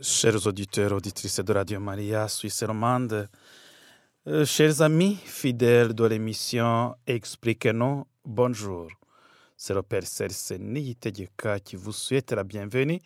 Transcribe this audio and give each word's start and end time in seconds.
Chers 0.00 0.46
auditeurs, 0.46 0.92
auditrices 0.92 1.40
de 1.40 1.52
Radio 1.52 1.80
Maria, 1.80 2.28
Suisse 2.28 2.62
romande, 2.62 3.28
euh, 4.28 4.44
chers 4.44 4.80
amis 4.80 5.16
fidèles 5.24 5.92
de 5.92 6.04
l'émission 6.04 6.94
Expliquez-nous, 7.04 8.06
bonjour. 8.24 8.86
C'est 9.56 9.74
le 9.74 9.82
Père 9.82 10.06
Serse 10.06 10.52
Niyitegeka 10.52 11.58
qui 11.58 11.74
vous 11.74 11.90
souhaite 11.90 12.30
la 12.30 12.44
bienvenue 12.44 13.00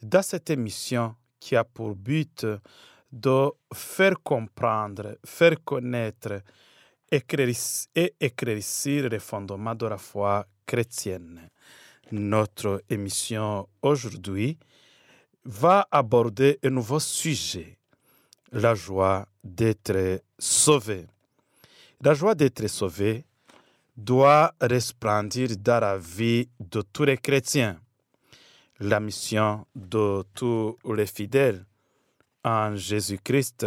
dans 0.00 0.22
cette 0.22 0.48
émission 0.50 1.16
qui 1.40 1.56
a 1.56 1.64
pour 1.64 1.96
but 1.96 2.46
de 3.10 3.50
faire 3.74 4.14
comprendre, 4.22 5.18
faire 5.24 5.56
connaître 5.64 6.42
et 7.10 7.24
éclaircir 8.20 9.08
les 9.08 9.18
fondements 9.18 9.74
de 9.74 9.86
la 9.86 9.98
foi 9.98 10.46
chrétienne. 10.64 11.50
Notre 12.12 12.84
émission 12.88 13.68
aujourd'hui 13.82 14.56
va 15.46 15.86
aborder 15.92 16.58
un 16.64 16.70
nouveau 16.70 16.98
sujet, 16.98 17.78
la 18.50 18.74
joie 18.74 19.26
d'être 19.44 20.22
sauvé. 20.38 21.06
La 22.00 22.14
joie 22.14 22.34
d'être 22.34 22.66
sauvé 22.66 23.24
doit 23.96 24.52
resplendir 24.60 25.56
dans 25.56 25.80
la 25.80 25.96
vie 25.96 26.48
de 26.58 26.82
tous 26.82 27.04
les 27.04 27.16
chrétiens. 27.16 27.80
La 28.80 28.98
mission 29.00 29.66
de 29.74 30.24
tous 30.34 30.76
les 30.92 31.06
fidèles 31.06 31.64
en 32.44 32.74
Jésus-Christ, 32.74 33.66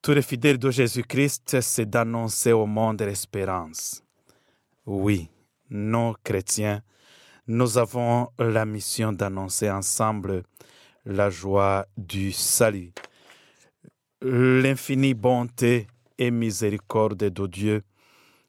tous 0.00 0.12
les 0.12 0.22
fidèles 0.22 0.58
de 0.58 0.70
Jésus-Christ, 0.70 1.60
c'est 1.60 1.90
d'annoncer 1.90 2.52
au 2.52 2.66
monde 2.66 3.02
l'espérance. 3.02 4.02
Oui, 4.86 5.28
nos 5.68 6.14
chrétiens, 6.24 6.82
nous 7.52 7.76
avons 7.76 8.30
la 8.38 8.64
mission 8.64 9.12
d'annoncer 9.12 9.70
ensemble 9.70 10.42
la 11.04 11.28
joie 11.28 11.86
du 11.98 12.32
salut. 12.32 12.94
L'infinie 14.22 15.12
bonté 15.12 15.86
et 16.16 16.30
miséricorde 16.30 17.24
de 17.24 17.46
Dieu, 17.46 17.82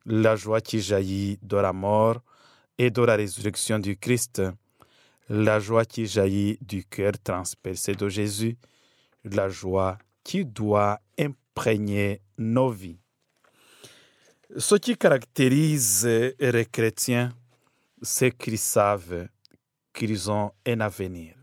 la 0.06 0.38
joie 0.38 0.62
qui 0.62 0.80
jaillit 0.80 1.38
de 1.42 1.58
la 1.58 1.74
mort 1.74 2.22
et 2.78 2.92
de 2.92 3.02
la 3.02 3.18
résurrection 3.18 3.78
du 3.78 3.98
Christ, 3.98 4.42
la 5.28 5.60
joie 5.60 5.84
qui 5.84 6.06
jaillit 6.06 6.58
du 6.62 6.86
cœur 6.86 7.12
transpercé 7.22 7.96
de 7.96 8.08
Jésus, 8.08 8.56
la 9.26 9.50
joie 9.50 9.98
qui 10.24 10.46
doit 10.46 11.02
imprégner 11.20 12.22
nos 12.38 12.70
vies. 12.70 13.00
Ce 14.56 14.76
qui 14.76 14.96
caractérise 14.96 16.06
les 16.06 16.66
chrétiens, 16.72 17.34
c'est 18.04 18.38
qu'ils 18.38 18.60
savent 18.60 19.30
qu'ils 19.94 20.30
ont 20.30 20.52
un 20.66 20.82
avenir. 20.82 21.36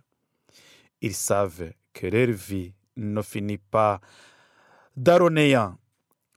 Ils 1.01 1.15
savent 1.15 1.73
que 1.93 2.07
leur 2.07 2.31
vie 2.31 2.75
ne 2.97 3.23
finit 3.23 3.59
pas 3.59 4.01
dans 4.95 5.31
néant. 5.31 5.79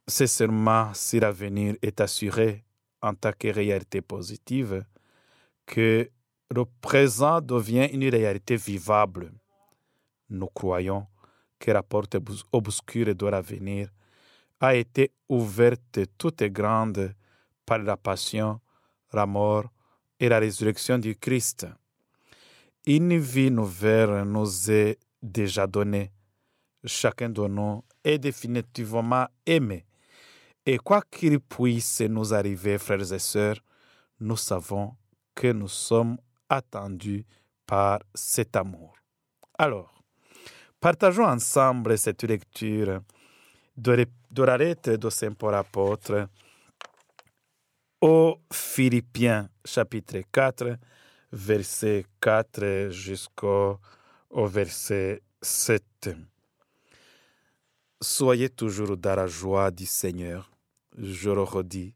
C'est 0.06 0.26
seulement 0.26 0.92
si 0.94 1.20
l'avenir 1.20 1.76
est 1.82 2.00
assuré 2.00 2.64
en 3.02 3.14
tant 3.14 3.32
que 3.38 3.48
réalité 3.48 4.00
positive 4.00 4.84
que 5.66 6.10
le 6.50 6.64
présent 6.80 7.40
devient 7.40 7.88
une 7.92 8.08
réalité 8.08 8.56
vivable. 8.56 9.32
Nous 10.30 10.48
croyons 10.48 11.06
que 11.58 11.70
la 11.70 11.82
porte 11.82 12.16
obscure 12.52 13.14
de 13.14 13.26
l'avenir 13.26 13.90
a 14.60 14.74
été 14.74 15.12
ouverte 15.28 16.00
toute 16.16 16.42
grande 16.44 17.14
par 17.66 17.78
la 17.78 17.96
passion, 17.96 18.60
la 19.12 19.26
mort 19.26 19.73
et 20.24 20.28
la 20.30 20.38
résurrection 20.38 20.96
du 20.96 21.16
Christ. 21.16 21.66
Une 22.86 23.18
vie 23.18 23.50
nouvelle 23.50 24.22
nous 24.22 24.70
est 24.70 24.98
déjà 25.22 25.66
donnée. 25.66 26.12
Chacun 26.82 27.28
de 27.28 27.46
nous 27.46 27.84
est 28.02 28.18
définitivement 28.18 29.26
aimé. 29.44 29.84
Et 30.64 30.78
quoi 30.78 31.02
qu'il 31.10 31.40
puisse 31.40 32.00
nous 32.00 32.32
arriver, 32.32 32.78
frères 32.78 33.12
et 33.12 33.18
sœurs, 33.18 33.60
nous 34.18 34.38
savons 34.38 34.94
que 35.34 35.52
nous 35.52 35.68
sommes 35.68 36.16
attendus 36.48 37.26
par 37.66 38.00
cet 38.14 38.56
amour. 38.56 38.94
Alors, 39.58 39.92
partageons 40.80 41.26
ensemble 41.26 41.98
cette 41.98 42.22
lecture 42.22 43.00
de, 43.76 44.06
la 44.38 44.56
lettre 44.56 44.96
de 44.96 45.10
Saint 45.10 45.32
Paul 45.32 45.54
apôtre 45.54 46.28
aux 48.04 48.38
Philippiens 48.52 49.48
chapitre 49.64 50.20
4, 50.30 50.76
verset 51.32 52.04
4 52.20 52.90
jusqu'au 52.90 53.80
verset 54.30 55.22
7. 55.40 56.10
Soyez 58.02 58.50
toujours 58.50 58.98
dans 58.98 59.16
la 59.16 59.26
joie 59.26 59.70
du 59.70 59.86
Seigneur. 59.86 60.50
Je 60.98 61.30
le 61.30 61.44
redis, 61.44 61.94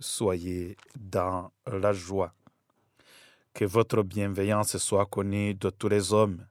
soyez 0.00 0.74
dans 0.98 1.52
la 1.66 1.92
joie. 1.92 2.32
Que 3.52 3.66
votre 3.66 4.02
bienveillance 4.02 4.78
soit 4.78 5.04
connue 5.04 5.52
de 5.52 5.68
tous 5.68 5.90
les 5.90 6.14
hommes. 6.14 6.46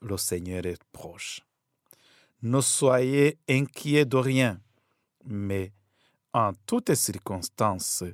Le 0.00 0.16
Seigneur 0.16 0.64
est 0.64 0.82
proche. 0.92 1.42
Ne 2.40 2.62
soyez 2.62 3.36
inquiets 3.50 4.06
de 4.06 4.16
rien, 4.16 4.62
mais 5.26 5.72
en 6.38 6.52
toutes 6.66 6.94
circonstances, 6.94 8.04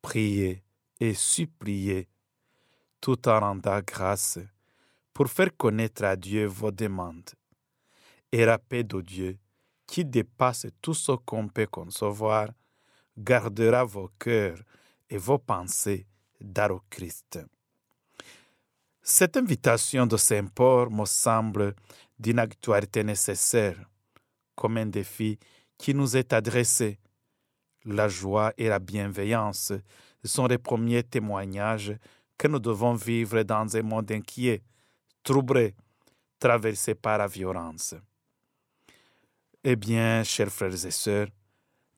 priez 0.00 0.64
et 0.98 1.14
suppliez 1.14 2.08
tout 3.00 3.28
en 3.28 3.38
rendant 3.38 3.80
grâce 3.86 4.40
pour 5.14 5.28
faire 5.28 5.56
connaître 5.56 6.04
à 6.04 6.16
Dieu 6.16 6.46
vos 6.46 6.72
demandes. 6.72 7.30
Et 8.32 8.44
la 8.44 8.58
paix 8.58 8.82
de 8.82 9.00
Dieu, 9.00 9.38
qui 9.86 10.04
dépasse 10.04 10.66
tout 10.80 10.94
ce 10.94 11.12
qu'on 11.12 11.48
peut 11.48 11.66
concevoir, 11.66 12.48
gardera 13.16 13.84
vos 13.84 14.10
cœurs 14.18 14.58
et 15.08 15.18
vos 15.18 15.38
pensées 15.38 16.06
dans 16.40 16.80
Christ. 16.90 17.38
Cette 19.02 19.36
invitation 19.36 20.06
de 20.06 20.16
Saint 20.16 20.46
Paul 20.46 20.90
me 20.90 21.04
semble 21.04 21.76
d'une 22.18 22.38
actualité 22.38 23.04
nécessaire, 23.04 23.78
comme 24.56 24.78
un 24.78 24.86
défi 24.86 25.38
qui 25.76 25.94
nous 25.94 26.16
est 26.16 26.32
adressé 26.32 26.98
la 27.84 28.08
joie 28.08 28.52
et 28.56 28.68
la 28.68 28.78
bienveillance 28.78 29.72
sont 30.24 30.46
les 30.46 30.58
premiers 30.58 31.02
témoignages 31.02 31.96
que 32.38 32.48
nous 32.48 32.58
devons 32.58 32.94
vivre 32.94 33.42
dans 33.42 33.76
un 33.76 33.82
monde 33.82 34.10
inquiet, 34.12 34.62
troublé, 35.22 35.74
traversé 36.38 36.94
par 36.94 37.18
la 37.18 37.26
violence. 37.26 37.94
Eh 39.64 39.76
bien, 39.76 40.24
chers 40.24 40.50
frères 40.50 40.84
et 40.84 40.90
sœurs, 40.90 41.28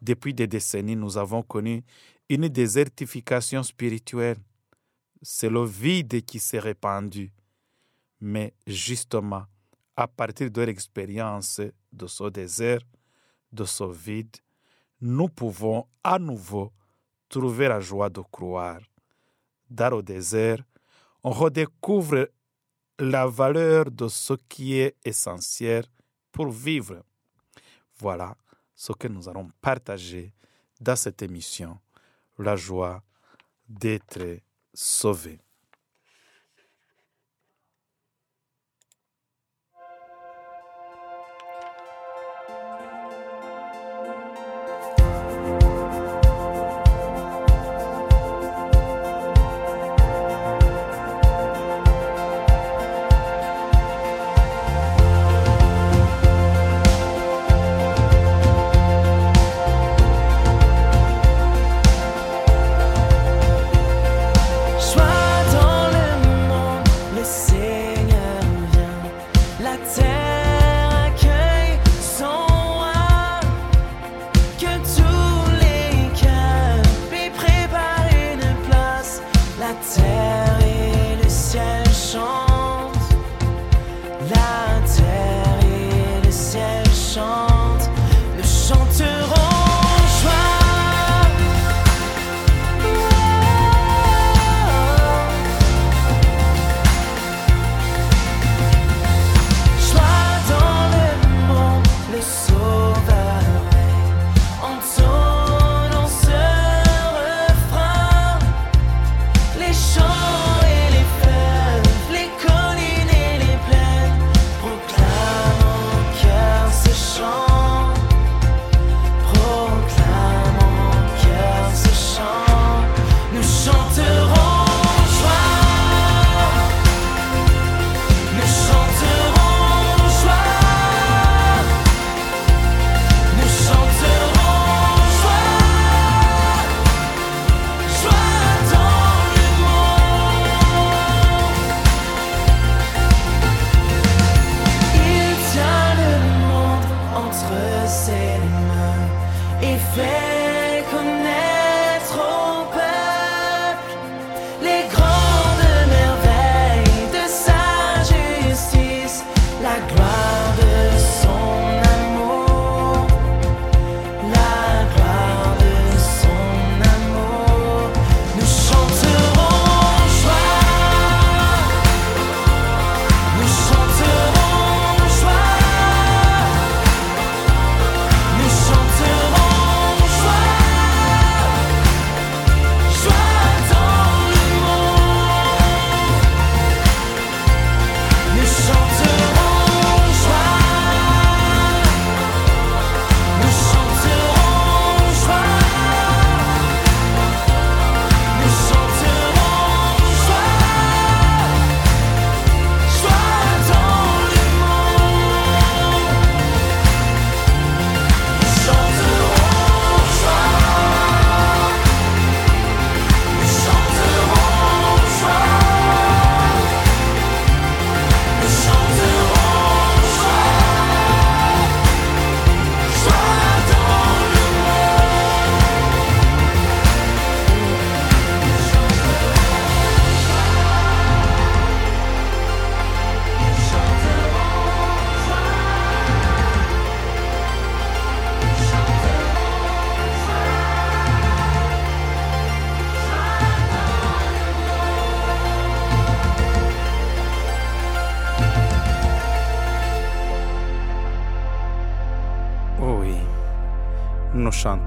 depuis 0.01 0.35
des 0.35 0.47
décennies, 0.47 0.97
nous 0.97 1.17
avons 1.17 1.43
connu 1.43 1.83
une 2.29 2.49
désertification 2.49 3.63
spirituelle. 3.63 4.37
C'est 5.23 5.49
le 5.49 5.65
vide 5.65 6.23
qui 6.25 6.39
s'est 6.39 6.59
répandu. 6.59 7.33
Mais 8.21 8.53
justement, 8.67 9.45
à 9.97 10.07
partir 10.07 10.51
de 10.51 10.61
l'expérience 10.63 11.61
de 11.93 12.07
ce 12.07 12.29
désert, 12.29 12.81
de 13.53 13.65
ce 13.65 13.85
vide, 13.85 14.37
nous 15.01 15.29
pouvons 15.29 15.87
à 16.03 16.19
nouveau 16.19 16.73
trouver 17.29 17.69
la 17.69 17.81
joie 17.81 18.11
de 18.11 18.21
croire. 18.21 18.81
Dans 19.69 19.97
le 19.97 20.03
désert, 20.03 20.63
on 21.23 21.31
redécouvre 21.31 22.29
la 22.99 23.27
valeur 23.27 23.91
de 23.91 24.09
ce 24.09 24.35
qui 24.49 24.79
est 24.79 24.97
essentiel 25.05 25.85
pour 26.31 26.49
vivre. 26.51 27.03
Voilà 27.99 28.37
ce 28.75 28.93
que 28.93 29.09
nous 29.09 29.29
allons 29.29 29.49
partager 29.61 30.33
dans 30.81 30.97
cette 30.97 31.23
émission, 31.23 31.79
la 32.39 32.57
joie 32.57 33.03
d'être 33.69 34.41
sauvé. 34.73 35.41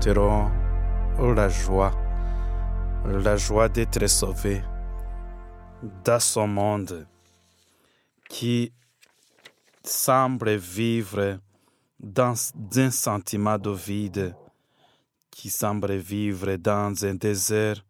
Chanterons 0.07 0.49
la 1.35 1.49
joie, 1.49 1.91
la 3.05 3.35
joie 3.35 3.67
d'être 3.67 4.07
sauvé 4.07 4.61
dans 6.05 6.21
son 6.21 6.47
monde 6.47 7.05
qui 8.29 8.71
semble 9.83 10.55
vivre 10.55 11.39
dans 11.99 12.35
un 12.77 12.91
sentiment 12.91 13.57
de 13.57 13.71
vide, 13.71 14.33
qui 15.29 15.49
semble 15.49 15.95
vivre 15.95 16.55
dans 16.55 17.03
un 17.03 17.15
désert, 17.15 17.83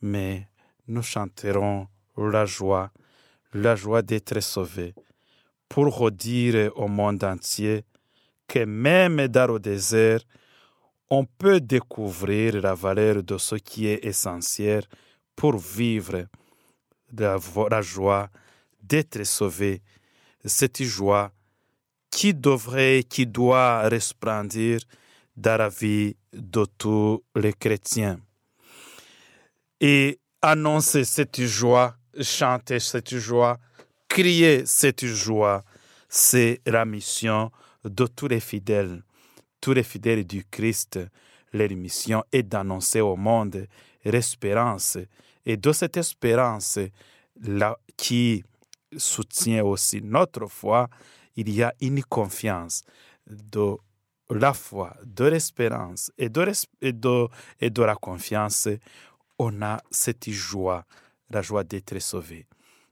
mais 0.00 0.48
nous 0.86 1.02
chanterons 1.02 1.88
la 2.16 2.46
joie, 2.46 2.92
la 3.52 3.74
joie 3.74 4.02
d'être 4.02 4.38
sauvé, 4.40 4.94
pour 5.68 5.96
redire 5.98 6.70
au 6.76 6.86
monde 6.86 7.24
entier 7.24 7.84
que 8.46 8.64
même 8.64 9.26
dans 9.26 9.52
le 9.52 9.58
désert, 9.58 10.20
on 11.10 11.24
peut 11.24 11.60
découvrir 11.60 12.60
la 12.60 12.74
valeur 12.74 13.22
de 13.22 13.38
ce 13.38 13.56
qui 13.56 13.86
est 13.86 14.04
essentiel 14.04 14.84
pour 15.36 15.58
vivre 15.58 16.26
la, 17.16 17.82
joie 17.82 18.30
d'être 18.82 19.24
sauvé. 19.24 19.82
Cette 20.44 20.82
joie 20.82 21.32
qui 22.10 22.34
devrait, 22.34 23.04
qui 23.08 23.26
doit 23.26 23.88
resplendir 23.88 24.80
dans 25.36 25.58
la 25.58 25.68
vie 25.68 26.16
de 26.32 26.64
tous 26.78 27.22
les 27.34 27.52
chrétiens. 27.52 28.18
Et 29.80 30.20
annoncer 30.40 31.04
cette 31.04 31.42
joie, 31.42 31.96
chanter 32.20 32.78
cette 32.78 33.16
joie, 33.16 33.58
crier 34.08 34.64
cette 34.66 35.04
joie, 35.04 35.64
c'est 36.08 36.60
la 36.66 36.84
mission 36.84 37.50
de 37.84 38.06
tous 38.06 38.28
les 38.28 38.40
fidèles 38.40 39.02
tous 39.64 39.72
les 39.72 39.82
fidèles 39.82 40.26
du 40.26 40.44
Christ, 40.44 41.00
leur 41.54 41.70
mission 41.70 42.22
est 42.30 42.42
d'annoncer 42.42 43.00
au 43.00 43.16
monde 43.16 43.66
l'espérance. 44.04 44.98
Et 45.46 45.56
de 45.56 45.72
cette 45.72 45.96
espérance 45.96 46.78
là, 47.40 47.74
qui 47.96 48.44
soutient 48.94 49.64
aussi 49.64 50.02
notre 50.02 50.48
foi, 50.48 50.90
il 51.34 51.48
y 51.48 51.62
a 51.62 51.72
une 51.80 52.04
confiance 52.04 52.82
de 53.26 53.74
la 54.28 54.52
foi, 54.52 54.94
de 55.02 55.24
l'espérance 55.24 56.12
et 56.18 56.28
de, 56.28 57.80
la 57.80 57.94
confiance. 57.94 58.68
On 59.38 59.62
a 59.62 59.80
cette 59.90 60.28
joie, 60.28 60.84
la 61.30 61.40
joie 61.40 61.64
d'être 61.64 61.98
sauvé. 62.00 62.46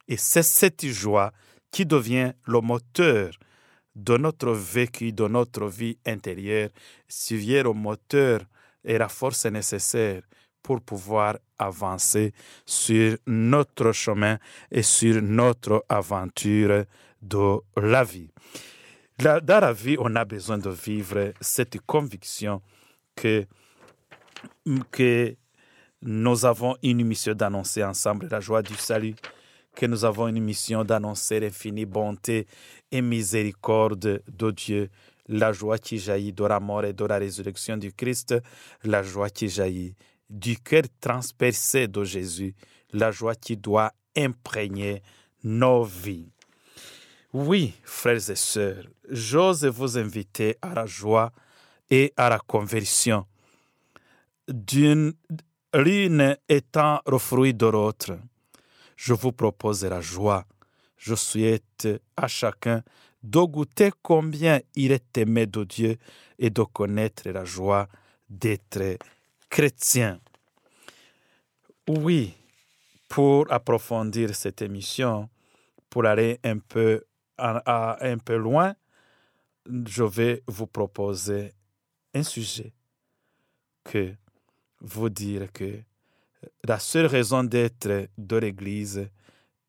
Et 0.09 0.17
c'est 0.17 0.43
cette 0.43 0.87
joie 0.87 1.33
qui 1.71 1.85
devient 1.85 2.33
le 2.47 2.63
moteur 2.63 3.33
de 3.95 4.17
notre 4.17 4.53
vécu, 4.53 5.13
de 5.13 5.27
notre 5.29 5.67
vie 5.67 5.99
intérieure, 6.07 6.71
suivre 7.09 7.71
au 7.71 7.75
moteur 7.75 8.41
et 8.85 8.99
la 8.99 9.09
force 9.09 9.47
nécessaire 9.47 10.23
pour 10.63 10.81
pouvoir 10.81 11.39
avancer 11.59 12.33
sur 12.65 13.17
notre 13.27 13.93
chemin 13.93 14.39
et 14.71 14.83
sur 14.83 15.21
notre 15.23 15.85
aventure 15.89 16.85
de 17.21 17.59
la 17.77 18.05
vie. 18.05 18.31
Dans 19.19 19.61
la 19.61 19.73
vie, 19.73 19.97
on 19.99 20.17
a 20.17 20.25
besoin 20.25 20.59
de 20.59 20.71
vivre 20.71 21.33
cette 21.41 21.81
conviction 21.83 22.63
que, 23.15 23.47
que 24.91 25.37
nous 26.03 26.45
avons 26.45 26.77
une 26.83 27.05
mission 27.05 27.35
d'annoncer 27.35 27.85
ensemble 27.85 28.27
la 28.31 28.41
joie 28.41 28.63
du 28.63 28.75
salut, 28.75 29.15
que 29.75 29.87
nous 29.87 30.05
avons 30.05 30.29
une 30.29 30.43
mission 30.43 30.85
d'annoncer 30.85 31.41
l'infinie 31.41 31.87
bonté 31.87 32.47
et 32.91 33.03
miséricorde 33.03 34.23
de 34.27 34.51
Dieu, 34.51 34.91
la 35.29 35.53
joie 35.53 35.79
qui 35.79 35.99
jaillit 35.99 36.33
de 36.33 36.45
la 36.45 36.61
mort 36.61 36.85
et 36.85 36.93
de 36.93 37.05
la 37.05 37.19
résurrection 37.19 37.77
du 37.77 37.93
Christ, 37.93 38.35
la 38.85 39.03
joie 39.03 39.31
qui 39.31 39.49
jaillit 39.49 39.95
du 40.29 40.59
cœur 40.59 40.85
transpercé 41.01 41.89
de 41.89 42.05
Jésus, 42.05 42.55
la 42.93 43.11
joie 43.11 43.35
qui 43.35 43.57
doit 43.57 43.93
imprégner 44.17 45.03
nos 45.45 45.85
vies. 45.85 46.31
Oui, 47.33 47.75
frères 47.85 48.31
et 48.31 48.37
sœurs, 48.37 48.85
j'ose 49.09 49.65
vous 49.65 49.97
inviter 49.97 50.57
à 50.61 50.75
la 50.75 50.87
joie 50.87 51.33
et 51.89 52.13
à 52.17 52.29
la 52.29 52.39
conversion. 52.39 53.27
D'une 54.49 55.15
l'une 55.75 56.37
étant 56.49 57.01
le 57.07 57.19
fruit 57.19 57.55
de 57.55 57.67
l'autre, 57.67 58.19
je 59.03 59.15
vous 59.15 59.33
propose 59.33 59.85
la 59.85 60.01
joie. 60.01 60.45
Je 60.97 61.17
souhaite 61.17 61.89
à 62.17 62.29
chacun 62.29 62.85
de 63.25 63.41
goûter 63.41 63.91
combien 64.01 64.61
il 64.77 64.93
est 64.93 65.19
aimé 65.19 65.47
de 65.47 65.65
Dieu 65.65 65.97
et 66.39 66.51
de 66.51 66.63
connaître 66.63 67.29
la 67.29 67.45
joie 67.45 67.89
d'être 68.31 68.99
chrétien. 69.51 70.21
Oui, 71.89 72.33
pour 73.09 73.53
approfondir 73.53 74.37
cette 74.37 74.63
émission, 74.63 75.29
pour 75.91 76.07
aller 76.07 76.39
un 76.45 76.59
peu, 76.59 77.03
un 77.39 78.19
peu 78.25 78.37
loin, 78.37 78.77
je 79.67 80.05
vais 80.05 80.45
vous 80.47 80.69
proposer 80.69 81.53
un 82.15 82.23
sujet 82.23 82.73
que 83.83 84.15
vous 84.81 85.09
dire 85.09 85.51
que 85.53 85.81
la 86.65 86.79
seule 86.79 87.07
raison 87.07 87.45
d'être 87.45 88.09
de 88.17 88.37
l'Église 88.37 89.09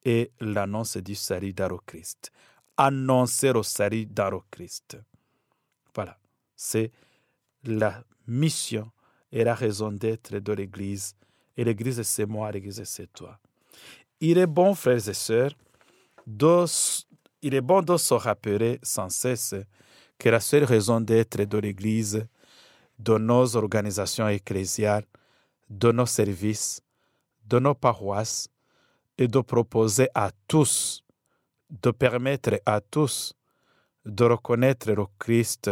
est 0.03 0.31
l'annonce 0.39 0.97
du 0.97 1.15
salut 1.15 1.53
dans 1.53 1.69
le 1.69 1.77
Christ. 1.85 2.31
Annoncer 2.77 3.53
le 3.53 3.63
salut 3.63 4.05
dans 4.05 4.31
le 4.31 4.39
Christ. 4.49 4.97
Voilà, 5.95 6.17
c'est 6.55 6.91
la 7.63 8.03
mission 8.27 8.91
et 9.31 9.43
la 9.43 9.53
raison 9.53 9.91
d'être 9.91 10.37
de 10.37 10.53
l'Église. 10.53 11.15
Et 11.55 11.63
l'Église, 11.63 12.01
c'est 12.01 12.25
moi, 12.25 12.51
l'Église, 12.51 12.83
c'est 12.83 13.11
toi. 13.13 13.39
Il 14.19 14.37
est 14.37 14.47
bon, 14.47 14.73
frères 14.73 15.07
et 15.07 15.13
sœurs, 15.13 15.53
de, 16.25 16.65
il 17.41 17.53
est 17.53 17.61
bon 17.61 17.81
de 17.81 17.97
se 17.97 18.13
rappeler 18.13 18.79
sans 18.81 19.09
cesse 19.09 19.55
que 20.17 20.29
la 20.29 20.39
seule 20.39 20.63
raison 20.63 21.01
d'être 21.01 21.43
de 21.43 21.57
l'Église, 21.57 22.25
de 22.97 23.17
nos 23.17 23.55
organisations 23.55 24.27
ecclésiales, 24.27 25.05
de 25.69 25.91
nos 25.91 26.05
services, 26.05 26.81
de 27.45 27.59
nos 27.59 27.75
paroisses, 27.75 28.47
et 29.17 29.27
de 29.27 29.39
proposer 29.41 30.07
à 30.15 30.31
tous, 30.47 31.03
de 31.69 31.91
permettre 31.91 32.59
à 32.65 32.81
tous 32.81 33.35
de 34.05 34.25
reconnaître 34.25 34.91
le 34.91 35.05
Christ 35.17 35.69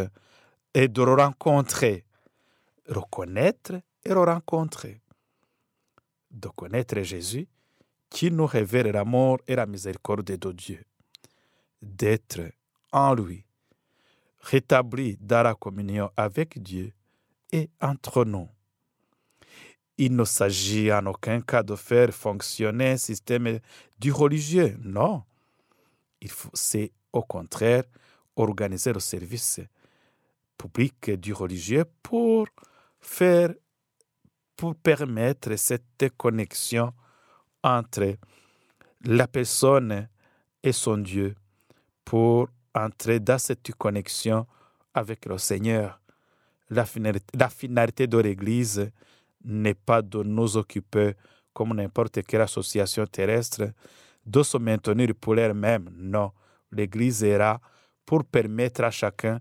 et 0.73 0.87
de 0.87 1.03
le 1.03 1.13
rencontrer. 1.13 2.05
Reconnaître 2.87 3.81
et 4.03 4.09
le 4.09 4.21
rencontrer. 4.21 5.01
De 6.29 6.47
connaître 6.49 7.01
Jésus 7.01 7.47
qui 8.09 8.31
nous 8.31 8.45
révèle 8.45 8.87
l'amour 8.87 9.39
et 9.47 9.55
la 9.55 9.65
miséricorde 9.65 10.23
de 10.37 10.51
Dieu. 10.51 10.83
D'être 11.81 12.51
en 12.91 13.13
lui, 13.13 13.45
rétabli 14.39 15.17
dans 15.19 15.43
la 15.43 15.55
communion 15.55 16.09
avec 16.15 16.61
Dieu 16.61 16.93
et 17.51 17.69
entre 17.81 18.25
nous. 18.25 18.49
Il 20.03 20.15
ne 20.15 20.23
s'agit 20.23 20.91
en 20.91 21.05
aucun 21.05 21.41
cas 21.41 21.61
de 21.61 21.75
faire 21.75 22.11
fonctionner 22.11 22.93
un 22.93 22.97
système 22.97 23.59
du 23.99 24.11
religieux. 24.11 24.75
Non. 24.81 25.21
C'est 26.55 26.91
au 27.13 27.21
contraire 27.21 27.83
organiser 28.35 28.93
le 28.93 28.99
service 28.99 29.59
public 30.57 31.11
du 31.19 31.33
religieux 31.33 31.85
pour 32.01 32.47
faire, 32.99 33.53
pour 34.55 34.73
permettre 34.73 35.55
cette 35.55 36.09
connexion 36.17 36.93
entre 37.61 38.15
la 39.03 39.27
personne 39.27 40.09
et 40.63 40.71
son 40.71 40.97
Dieu, 40.97 41.35
pour 42.03 42.47
entrer 42.73 43.19
dans 43.19 43.37
cette 43.37 43.71
connexion 43.75 44.47
avec 44.95 45.27
le 45.27 45.37
Seigneur. 45.37 46.01
La 46.71 46.85
finalité, 46.85 48.07
de 48.07 48.17
l'Église 48.17 48.89
n'est 49.43 49.73
pas 49.73 50.01
de 50.01 50.23
nous 50.23 50.57
occuper 50.57 51.13
comme 51.53 51.73
n'importe 51.73 52.21
quelle 52.23 52.41
association 52.41 53.05
terrestre, 53.05 53.71
de 54.25 54.43
se 54.43 54.57
maintenir 54.57 55.13
pour 55.19 55.37
elle-même. 55.37 55.89
Non, 55.95 56.31
l'Église 56.71 57.23
est 57.23 57.37
là 57.37 57.59
pour 58.05 58.23
permettre 58.23 58.83
à 58.83 58.91
chacun 58.91 59.39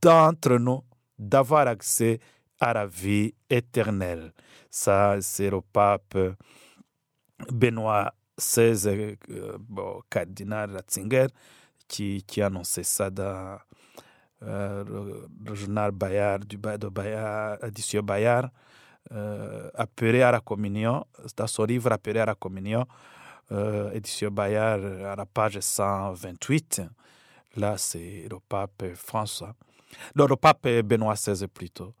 d'entre 0.00 0.56
nous 0.58 0.82
d'avoir 1.18 1.66
accès 1.66 2.20
à 2.60 2.72
la 2.72 2.86
vie 2.86 3.34
éternelle. 3.50 4.32
Ça, 4.70 5.16
c'est 5.20 5.50
le 5.50 5.60
pape 5.60 6.16
Benoît 7.50 8.12
XVI, 8.36 9.16
euh, 9.30 9.58
cardinal 10.08 10.70
Ratzinger, 10.72 11.26
qui, 11.86 12.22
qui 12.24 12.42
a 12.42 12.46
annoncé 12.46 12.82
ça 12.84 13.10
dans 13.10 13.58
euh, 14.42 14.84
le, 15.44 15.54
journal 15.54 15.90
Bayard, 15.90 16.44
du, 16.44 16.56
de 16.56 16.88
Bayard, 16.88 17.58
édition 17.64 18.02
Bayard, 18.02 18.50
euh, 19.12 19.70
appelé 19.74 20.22
à 20.22 20.30
la 20.30 20.40
communion, 20.40 21.04
dans 21.36 21.46
son 21.46 21.64
livre 21.64 21.92
appelé 21.92 22.20
à 22.20 22.26
la 22.26 22.34
communion, 22.34 22.84
euh, 23.52 23.90
édition 23.92 24.30
Bayard, 24.30 24.80
à 25.04 25.16
la 25.16 25.26
page 25.26 25.58
128. 25.60 26.82
Là, 27.56 27.78
c'est 27.78 28.26
le 28.30 28.38
pape 28.46 28.84
François, 28.94 29.54
le 30.14 30.36
pape 30.36 30.68
Benoît 30.84 31.14
XVI 31.14 31.46
plutôt. 31.48 31.94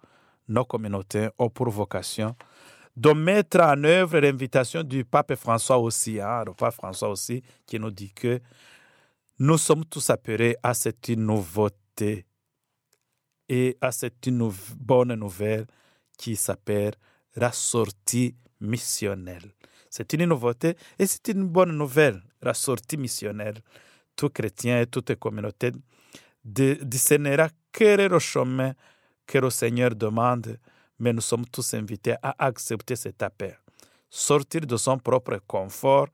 Nos 0.48 0.64
communautés 0.64 1.28
ont 1.38 1.50
pour 1.50 1.68
vocation 1.70 2.34
de 2.98 3.12
mettre 3.12 3.60
en 3.60 3.84
œuvre 3.84 4.18
l'invitation 4.18 4.82
du 4.82 5.04
pape 5.04 5.34
François 5.36 5.78
aussi, 5.78 6.20
hein, 6.20 6.42
le 6.44 6.52
pape 6.52 6.74
François 6.74 7.08
aussi, 7.08 7.42
qui 7.64 7.78
nous 7.78 7.90
dit 7.90 8.12
que 8.12 8.40
nous 9.38 9.56
sommes 9.56 9.84
tous 9.84 10.10
appelés 10.10 10.56
à 10.62 10.74
cette 10.74 11.08
nouveauté 11.10 12.26
et 13.48 13.76
à 13.80 13.92
cette 13.92 14.28
bonne 14.76 15.14
nouvelle 15.14 15.66
qui 16.18 16.36
s'appelle 16.36 16.92
la 17.36 17.52
sortie 17.52 18.34
missionnelle. 18.60 19.54
C'est 19.88 20.12
une 20.12 20.26
nouveauté 20.26 20.76
et 20.98 21.06
c'est 21.06 21.28
une 21.28 21.44
bonne 21.44 21.72
nouvelle, 21.72 22.20
la 22.42 22.52
sortie 22.52 22.98
missionnelle. 22.98 23.62
Tout 24.14 24.28
chrétien 24.28 24.82
et 24.82 24.86
toute 24.86 25.14
communauté 25.14 25.72
discernera 26.44 27.48
quel 27.72 28.00
est 28.00 28.08
le 28.08 28.18
chemin 28.18 28.74
que 29.26 29.38
le 29.38 29.50
Seigneur 29.50 29.94
demande, 29.94 30.58
mais 30.98 31.12
nous 31.12 31.20
sommes 31.20 31.46
tous 31.46 31.74
invités 31.74 32.16
à 32.22 32.34
accepter 32.38 32.96
cet 32.96 33.22
appel, 33.22 33.56
sortir 34.10 34.62
de 34.62 34.76
son 34.76 34.98
propre 34.98 35.40
confort 35.46 36.08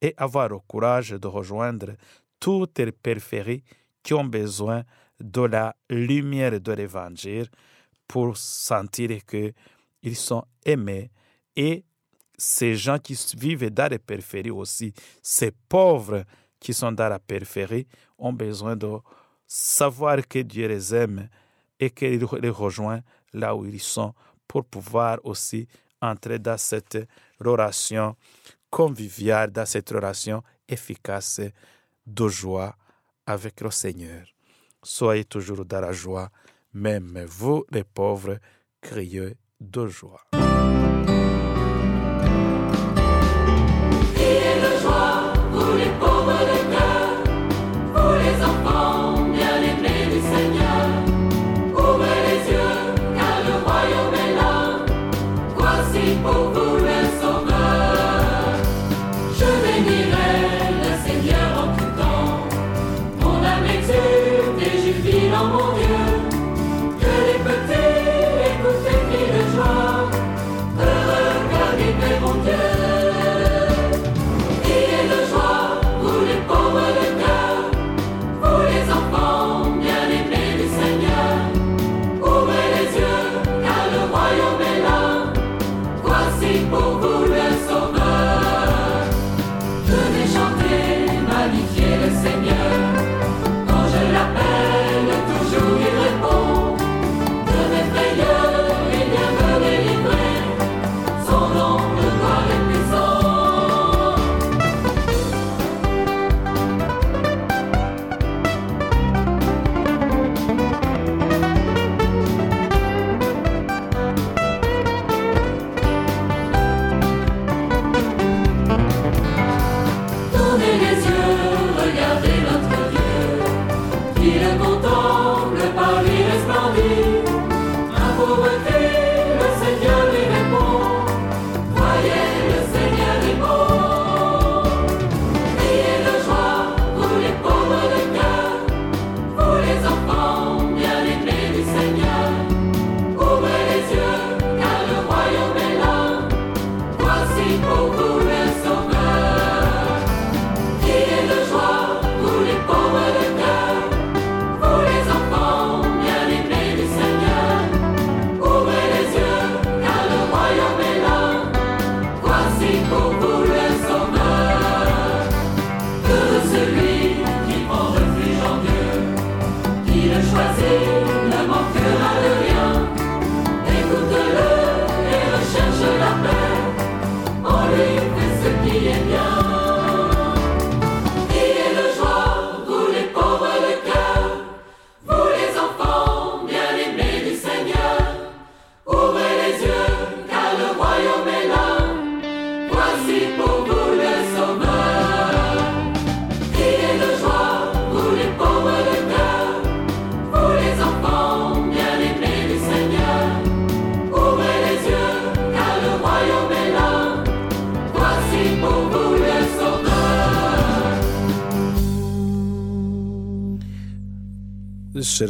et 0.00 0.14
avoir 0.16 0.48
le 0.48 0.58
courage 0.60 1.10
de 1.10 1.26
rejoindre 1.26 1.96
toutes 2.38 2.78
les 2.78 2.92
périphéries 2.92 3.64
qui 4.02 4.14
ont 4.14 4.24
besoin 4.24 4.84
de 5.18 5.42
la 5.42 5.74
lumière 5.90 6.60
de 6.60 6.72
l'Évangile 6.72 7.48
pour 8.08 8.36
sentir 8.36 9.10
qu'ils 9.24 10.16
sont 10.16 10.44
aimés 10.64 11.10
et 11.54 11.84
ces 12.38 12.76
gens 12.76 12.98
qui 12.98 13.18
vivent 13.36 13.70
dans 13.70 13.90
les 13.90 13.98
périphéries 13.98 14.50
aussi, 14.50 14.94
ces 15.22 15.50
pauvres 15.68 16.24
qui 16.60 16.72
sont 16.72 16.92
dans 16.92 17.08
la 17.08 17.18
périphérie, 17.18 17.86
ont 18.16 18.32
besoin 18.32 18.76
de 18.76 18.98
savoir 19.46 20.26
que 20.26 20.40
Dieu 20.40 20.68
les 20.68 20.94
aime 20.94 21.28
et 21.78 21.90
qu'il 21.90 22.24
les 22.40 22.50
rejoint 22.50 23.00
là 23.32 23.54
où 23.54 23.66
ils 23.66 23.80
sont 23.80 24.14
pour 24.46 24.64
pouvoir 24.64 25.18
aussi 25.24 25.68
entrer 26.00 26.38
dans 26.38 26.58
cette 26.58 26.98
relation 27.40 28.16
conviviale, 28.70 29.50
dans 29.50 29.66
cette 29.66 29.90
relation 29.90 30.42
efficace 30.68 31.40
de 32.06 32.28
joie 32.28 32.76
avec 33.26 33.60
le 33.60 33.70
Seigneur. 33.70 34.26
Soyez 34.82 35.24
toujours 35.24 35.64
dans 35.64 35.80
la 35.80 35.92
joie, 35.92 36.30
même 36.78 37.24
vous 37.28 37.64
les 37.70 37.84
pauvres, 37.84 38.38
criez 38.80 39.36
de 39.60 39.86
joie. 39.86 40.37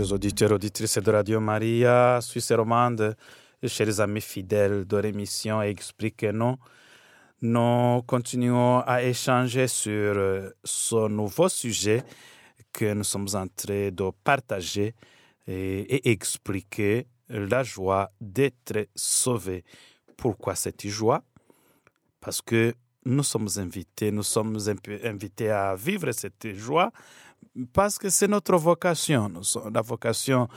Chers 0.09 0.15
auditeurs, 0.15 0.53
auditrices 0.53 1.03
de 1.03 1.11
Radio 1.11 1.38
Maria, 1.38 2.18
Suisse 2.23 2.53
romande, 2.53 3.14
chers 3.62 4.01
amis 4.01 4.23
fidèles 4.23 4.87
de 4.87 4.97
l'émission 4.97 5.61
Expliquez-nous, 5.61 6.57
nous 7.42 8.03
continuons 8.07 8.79
à 8.87 9.03
échanger 9.03 9.68
sur 9.68 10.51
ce 10.64 11.09
nouveau 11.09 11.51
sujet 11.51 12.03
que 12.73 12.94
nous 12.94 13.05
sommes 13.05 13.29
en 13.35 13.47
train 13.49 13.90
de 13.90 14.11
partager 14.25 14.94
et, 15.47 16.11
expliquer 16.11 17.07
la 17.29 17.62
joie 17.62 18.11
d'être 18.18 18.88
sauvé. 18.94 19.62
Pourquoi 20.16 20.55
cette 20.55 20.87
joie? 20.88 21.23
Parce 22.18 22.40
que 22.40 22.73
nous 23.05 23.23
sommes 23.23 23.49
invités, 23.59 24.11
nous 24.11 24.23
sommes 24.23 24.59
invités 25.05 25.51
à 25.51 25.75
vivre 25.75 26.12
cette 26.12 26.55
joie 26.55 26.92
parce 27.72 27.98
que 27.98 28.09
c'est 28.09 28.29
notre 28.29 28.57
vocation. 28.57 29.33
La 29.72 29.81
vocation, 29.81 30.48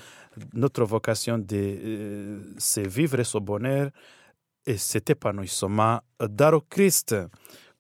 notre 0.54 0.84
vocation, 0.86 1.38
de, 1.38 1.56
euh, 1.56 2.40
vivre 2.78 3.24
ce 3.24 3.38
bonheur 3.38 3.90
et 4.66 4.78
cet 4.78 5.10
épanouissement 5.10 6.00
dans 6.20 6.52
le 6.52 6.60
Christ, 6.60 7.16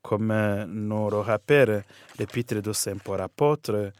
comme 0.01 0.31
euh, 0.31 0.65
nous 0.65 1.09
le 1.09 1.19
rappelle 1.19 1.83
l'épître 2.17 2.61
de 2.61 2.73
Saint 2.73 2.97
Paul 2.97 3.21
apôtre 3.21 3.91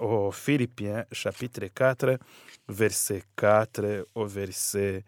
aux 0.00 0.30
Philippiens, 0.32 1.04
chapitre 1.12 1.66
4, 1.66 2.18
verset 2.68 3.22
4 3.36 4.06
au 4.14 4.24
verset 4.24 5.04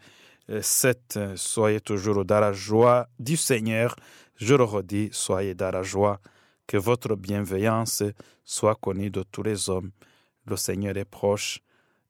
7. 0.60 1.18
Soyez 1.36 1.80
toujours 1.80 2.22
dans 2.22 2.40
la 2.40 2.52
joie 2.52 3.08
du 3.18 3.38
Seigneur. 3.38 3.96
Je 4.36 4.54
le 4.54 4.64
redis, 4.64 5.08
soyez 5.12 5.54
dans 5.54 5.70
la 5.70 5.82
joie 5.82 6.20
que 6.66 6.76
votre 6.76 7.14
bienveillance 7.14 8.02
soit 8.44 8.74
connue 8.74 9.10
de 9.10 9.22
tous 9.22 9.42
les 9.42 9.68
hommes. 9.70 9.90
Le 10.46 10.56
Seigneur 10.56 10.96
est 10.96 11.04
proche. 11.04 11.60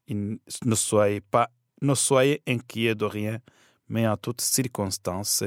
ne 0.09 0.75
soyez 0.75 1.21
pas, 1.21 1.51
ne 1.83 1.95
soyez 1.95 2.43
inquiets 2.47 2.95
de 2.95 3.05
rien, 3.05 3.39
mais 3.89 4.07
en 4.07 4.17
toutes 4.17 4.41
circonstances, 4.41 5.45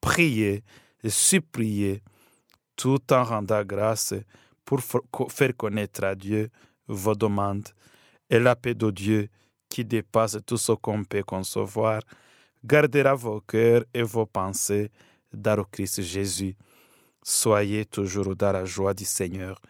priez 0.00 0.62
et 1.02 1.10
suppliez, 1.10 2.02
tout 2.76 3.12
en 3.12 3.24
rendant 3.24 3.64
grâce 3.64 4.14
pour 4.64 4.80
faire 5.30 5.56
connaître 5.56 6.04
à 6.04 6.14
Dieu 6.14 6.50
vos 6.86 7.14
demandes. 7.14 7.68
Et 8.28 8.38
la 8.38 8.56
paix 8.56 8.74
de 8.74 8.90
Dieu, 8.90 9.28
qui 9.68 9.84
dépasse 9.84 10.38
tout 10.46 10.56
ce 10.56 10.72
qu'on 10.72 11.04
peut 11.04 11.22
concevoir, 11.22 12.02
gardera 12.64 13.14
vos 13.14 13.40
cœurs 13.40 13.84
et 13.94 14.02
vos 14.02 14.26
pensées 14.26 14.90
dans 15.32 15.56
le 15.56 15.64
Christ 15.64 16.02
Jésus. 16.02 16.56
Soyez 17.28 17.84
toujours 17.86 18.36
dans 18.36 18.52
la 18.52 18.64
joie 18.64 18.94
du 18.94 19.04
Seigneur. 19.04 19.60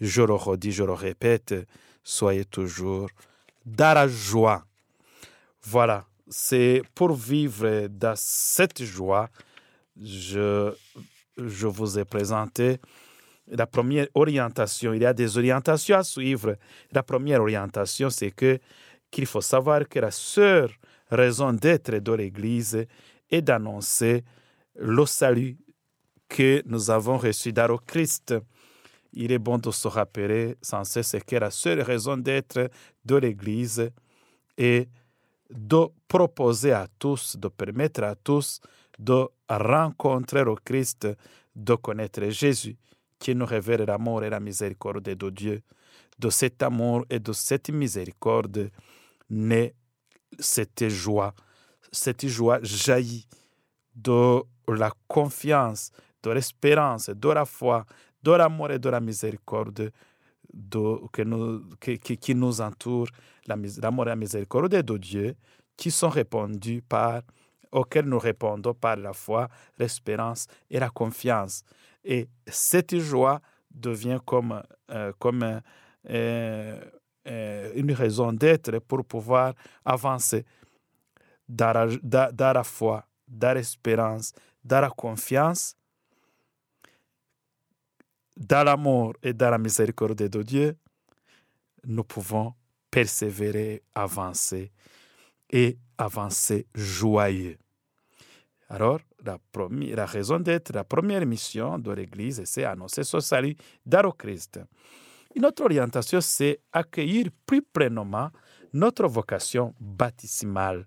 Je 0.00 0.22
le 0.22 0.32
redis, 0.32 0.72
je 0.72 0.82
le 0.82 0.94
répète, 0.94 1.54
soyez 2.02 2.46
toujours 2.46 3.10
dans 3.66 3.92
la 3.92 4.08
joie. 4.08 4.64
Voilà, 5.62 6.06
c'est 6.30 6.80
pour 6.94 7.12
vivre 7.12 7.86
dans 7.88 8.14
cette 8.16 8.82
joie, 8.82 9.28
je, 10.02 10.72
je 11.36 11.66
vous 11.66 11.98
ai 11.98 12.06
présenté 12.06 12.78
la 13.46 13.66
première 13.66 14.06
orientation. 14.14 14.94
Il 14.94 15.02
y 15.02 15.06
a 15.06 15.12
des 15.12 15.36
orientations 15.36 15.98
à 15.98 16.04
suivre. 16.04 16.56
La 16.92 17.02
première 17.02 17.42
orientation, 17.42 18.08
c'est 18.08 18.30
que 18.30 18.58
qu'il 19.10 19.26
faut 19.26 19.42
savoir 19.42 19.86
que 19.86 19.98
la 19.98 20.10
seule 20.10 20.70
raison 21.10 21.52
d'être 21.52 21.94
de 21.94 22.12
l'Église 22.12 22.86
est 23.30 23.42
d'annoncer 23.42 24.24
le 24.76 25.04
salut 25.04 25.58
que 26.32 26.62
nous 26.64 26.90
avons 26.90 27.18
reçu 27.18 27.52
le 27.52 27.76
Christ. 27.78 28.34
Il 29.12 29.30
est 29.32 29.38
bon 29.38 29.58
de 29.58 29.70
se 29.70 29.86
rappeler 29.86 30.56
sans 30.62 30.84
cesse 30.84 31.16
que 31.26 31.36
la 31.36 31.50
seule 31.50 31.82
raison 31.82 32.16
d'être 32.16 32.70
de 33.04 33.16
l'Église 33.16 33.90
est 34.56 34.88
de 35.50 35.88
proposer 36.08 36.72
à 36.72 36.86
tous, 36.98 37.36
de 37.36 37.48
permettre 37.48 38.02
à 38.04 38.14
tous 38.14 38.60
de 38.98 39.28
rencontrer 39.48 40.44
le 40.44 40.54
Christ, 40.54 41.08
de 41.54 41.74
connaître 41.74 42.28
Jésus, 42.30 42.76
qui 43.18 43.34
nous 43.34 43.46
révèle 43.46 43.82
l'amour 43.82 44.24
et 44.24 44.30
la 44.30 44.40
miséricorde 44.40 45.02
de 45.02 45.30
Dieu. 45.30 45.62
De 46.18 46.30
cet 46.30 46.62
amour 46.62 47.04
et 47.10 47.18
de 47.18 47.32
cette 47.32 47.70
miséricorde 47.70 48.70
naît 49.28 49.74
cette 50.38 50.88
joie. 50.88 51.34
Cette 51.90 52.26
joie 52.26 52.60
jaillit 52.62 53.26
de 53.94 54.42
la 54.68 54.92
confiance, 55.08 55.90
de 56.22 56.30
l'espérance, 56.30 57.10
de 57.10 57.28
la 57.28 57.44
foi, 57.44 57.84
de 58.22 58.32
l'amour 58.32 58.70
et 58.70 58.78
de 58.78 58.88
la 58.88 59.00
miséricorde 59.00 59.90
que 61.12 61.22
nous, 61.22 61.62
qui, 61.80 62.34
nous 62.34 62.60
entoure, 62.60 63.08
l'amour 63.46 64.04
et 64.06 64.08
la 64.10 64.16
miséricorde 64.16 64.82
de 64.82 64.98
Dieu, 64.98 65.34
qui 65.76 65.90
sont 65.90 66.10
répondus 66.10 66.82
par, 66.82 67.22
auxquels 67.70 68.04
nous 68.04 68.18
répondons 68.18 68.74
par 68.74 68.96
la 68.96 69.12
foi, 69.12 69.48
l'espérance 69.78 70.46
et 70.70 70.78
la 70.78 70.90
confiance. 70.90 71.64
Et 72.04 72.28
cette 72.46 72.98
joie 72.98 73.40
devient 73.70 74.20
comme, 74.24 74.62
euh, 74.90 75.12
comme 75.18 75.60
euh, 76.10 76.80
euh, 77.26 77.72
une 77.74 77.92
raison 77.92 78.32
d'être 78.32 78.78
pour 78.80 79.04
pouvoir 79.04 79.54
avancer 79.84 80.44
dans 81.48 81.72
la, 81.72 82.30
dans 82.30 82.52
la 82.52 82.64
foi, 82.64 83.06
dans 83.26 83.54
l'espérance, 83.54 84.32
dans 84.64 84.80
la 84.80 84.90
confiance 84.90 85.76
dans 88.42 88.64
l'amour 88.64 89.14
et 89.22 89.32
dans 89.32 89.50
la 89.50 89.58
miséricorde 89.58 90.28
de 90.28 90.42
Dieu, 90.42 90.76
nous 91.84 92.04
pouvons 92.04 92.54
persévérer, 92.90 93.82
avancer 93.94 94.72
et 95.50 95.78
avancer 95.96 96.66
joyeux. 96.74 97.56
Alors, 98.68 99.00
la, 99.24 99.38
première, 99.52 99.96
la 99.96 100.06
raison 100.06 100.40
d'être, 100.40 100.72
la 100.72 100.84
première 100.84 101.24
mission 101.26 101.78
de 101.78 101.92
l'Église, 101.92 102.42
c'est 102.44 102.64
annoncer 102.64 103.04
ce 103.04 103.20
salut 103.20 103.56
dans 103.84 104.02
le 104.02 104.12
Christ. 104.12 104.60
Une 105.34 105.46
autre 105.46 105.64
orientation, 105.64 106.20
c'est 106.20 106.60
accueillir 106.72 107.26
plus 107.46 107.62
pleinement 107.62 108.30
notre 108.72 109.06
vocation 109.06 109.74
baptismale 109.78 110.86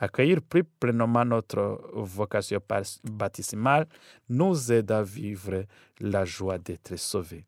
accueillir 0.00 0.40
plus 0.42 0.64
pleinement 0.64 1.24
notre 1.24 1.80
vocation 1.92 2.60
baptismale 3.04 3.86
nous 4.28 4.72
aide 4.72 4.90
à 4.90 5.02
vivre 5.02 5.64
la 6.00 6.24
joie 6.24 6.58
d'être 6.58 6.96
sauvés. 6.96 7.44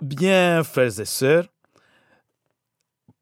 Bien, 0.00 0.64
frères 0.64 0.98
et 0.98 1.04
sœurs, 1.04 1.46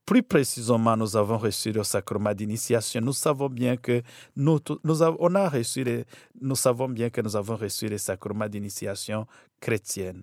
plus 0.07 0.23
précisément, 0.23 0.97
nous 0.97 1.17
avons 1.17 1.39
reçu 1.39 1.73
le 1.73 1.83
sacrement 1.85 2.35
d'initiation. 2.35 3.01
Nous 3.01 3.13
savons 3.13 3.49
bien 3.49 3.77
que 3.77 4.03
nous, 4.37 4.59
nous, 4.83 5.03
on 5.03 5.35
a 5.35 5.49
reçu 5.49 5.85
les, 5.85 6.05
nous 6.41 6.57
savons 6.57 6.89
bien 6.89 7.11
que 7.11 7.21
nous 7.21 7.37
avons 7.37 7.57
reçu 7.57 7.87
les 7.87 7.99
sacrements 7.99 8.49
d'initiation 8.49 9.27
chrétienne. 9.61 10.23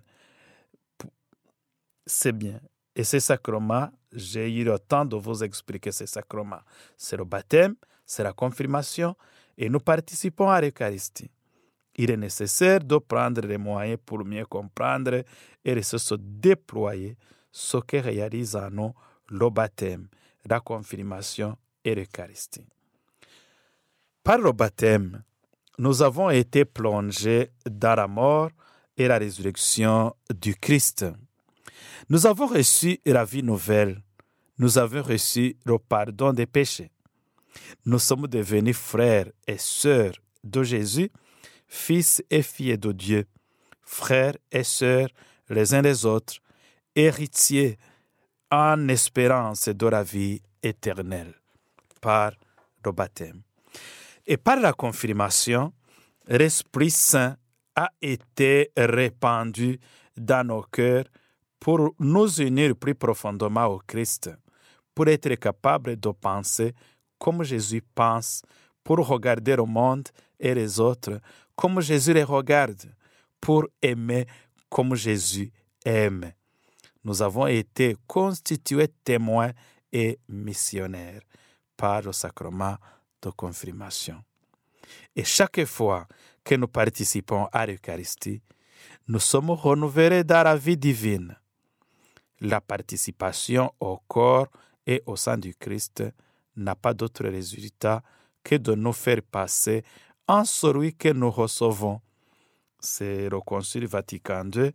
C'est 2.06 2.32
bien. 2.32 2.60
Et 2.94 3.04
ces 3.04 3.20
sacrements, 3.20 3.88
j'ai 4.12 4.50
eu 4.52 4.64
le 4.64 4.78
temps 4.78 5.04
de 5.04 5.16
vous 5.16 5.42
expliquer 5.42 5.92
ces 5.92 6.06
sacrements. 6.06 6.62
C'est 6.96 7.16
le 7.16 7.24
baptême, 7.24 7.74
c'est 8.04 8.22
la 8.22 8.32
confirmation, 8.32 9.14
et 9.56 9.68
nous 9.68 9.80
participons 9.80 10.48
à 10.48 10.60
l'Eucharistie. 10.60 11.30
Il 11.96 12.10
est 12.10 12.16
nécessaire 12.16 12.80
de 12.80 12.96
prendre 12.98 13.42
les 13.42 13.58
moyens 13.58 13.98
pour 14.04 14.24
mieux 14.24 14.46
comprendre 14.46 15.22
et 15.64 15.74
de 15.74 15.80
se 15.80 16.14
déployer 16.14 17.16
ce 17.52 17.78
que 17.78 17.96
réalise 17.96 18.56
en 18.56 18.70
nous 18.70 18.94
le 19.28 19.50
baptême, 19.50 20.08
la 20.48 20.60
confirmation 20.60 21.56
et 21.84 21.94
l'Eucharistie. 21.94 22.66
Par 24.22 24.38
le 24.38 24.52
baptême, 24.52 25.22
nous 25.78 26.02
avons 26.02 26.30
été 26.30 26.64
plongés 26.64 27.50
dans 27.64 27.94
la 27.94 28.06
mort 28.06 28.50
et 28.96 29.08
la 29.08 29.18
résurrection 29.18 30.14
du 30.34 30.54
Christ. 30.54 31.06
Nous 32.10 32.26
avons 32.26 32.48
reçu 32.48 32.98
la 33.06 33.24
vie 33.24 33.44
nouvelle. 33.44 34.02
Nous 34.58 34.78
avons 34.78 35.00
reçu 35.00 35.56
le 35.64 35.78
pardon 35.78 36.32
des 36.32 36.44
péchés. 36.44 36.90
Nous 37.86 38.00
sommes 38.00 38.26
devenus 38.26 38.76
frères 38.76 39.30
et 39.46 39.58
sœurs 39.58 40.14
de 40.42 40.64
Jésus, 40.64 41.08
fils 41.68 42.20
et 42.28 42.42
filles 42.42 42.78
de 42.78 42.90
Dieu, 42.90 43.26
frères 43.82 44.36
et 44.50 44.64
sœurs 44.64 45.08
les 45.50 45.72
uns 45.72 45.82
les 45.82 46.04
autres, 46.04 46.34
héritiers 46.96 47.78
en 48.50 48.88
espérance 48.88 49.68
de 49.68 49.86
la 49.86 50.02
vie 50.02 50.42
éternelle 50.64 51.34
par 52.00 52.32
le 52.84 52.90
baptême. 52.90 53.42
Et 54.26 54.36
par 54.36 54.58
la 54.58 54.72
confirmation, 54.72 55.72
l'Esprit 56.26 56.90
Saint 56.90 57.36
a 57.76 57.88
été 58.02 58.72
répandu 58.76 59.78
dans 60.16 60.44
nos 60.44 60.62
cœurs 60.62 61.04
pour 61.60 61.94
nous 61.98 62.40
unir 62.40 62.74
plus 62.74 62.94
profondément 62.94 63.66
au 63.66 63.78
Christ, 63.86 64.30
pour 64.94 65.06
être 65.08 65.34
capable 65.36 65.94
de 66.00 66.10
penser 66.10 66.74
comme 67.18 67.44
Jésus 67.44 67.82
pense, 67.94 68.42
pour 68.82 69.06
regarder 69.06 69.54
le 69.54 69.64
monde 69.64 70.08
et 70.38 70.54
les 70.54 70.80
autres 70.80 71.20
comme 71.54 71.80
Jésus 71.80 72.14
les 72.14 72.24
regarde, 72.24 72.92
pour 73.40 73.66
aimer 73.82 74.26
comme 74.68 74.94
Jésus 74.94 75.52
aime 75.84 76.32
nous 77.04 77.22
avons 77.22 77.46
été 77.46 77.96
constitués 78.06 78.88
témoins 79.04 79.52
et 79.92 80.18
missionnaires 80.28 81.22
par 81.76 82.02
le 82.02 82.12
sacrement 82.12 82.76
de 83.22 83.30
confirmation. 83.30 84.22
Et 85.16 85.24
chaque 85.24 85.64
fois 85.64 86.06
que 86.44 86.54
nous 86.54 86.68
participons 86.68 87.46
à 87.52 87.66
l'Eucharistie, 87.66 88.42
nous 89.08 89.18
sommes 89.18 89.50
renouvelés 89.50 90.24
dans 90.24 90.42
la 90.44 90.56
vie 90.56 90.76
divine. 90.76 91.36
La 92.40 92.60
participation 92.60 93.72
au 93.80 93.98
corps 94.08 94.48
et 94.86 95.02
au 95.06 95.16
sang 95.16 95.36
du 95.36 95.54
Christ 95.54 96.02
n'a 96.56 96.74
pas 96.74 96.94
d'autre 96.94 97.24
résultat 97.26 98.02
que 98.42 98.56
de 98.56 98.74
nous 98.74 98.92
faire 98.92 99.22
passer 99.22 99.84
en 100.26 100.44
celui 100.44 100.94
que 100.94 101.08
nous 101.12 101.30
recevons. 101.30 102.00
C'est 102.78 103.28
le 103.28 103.40
Concile 103.40 103.86
Vatican 103.86 104.48
II 104.54 104.72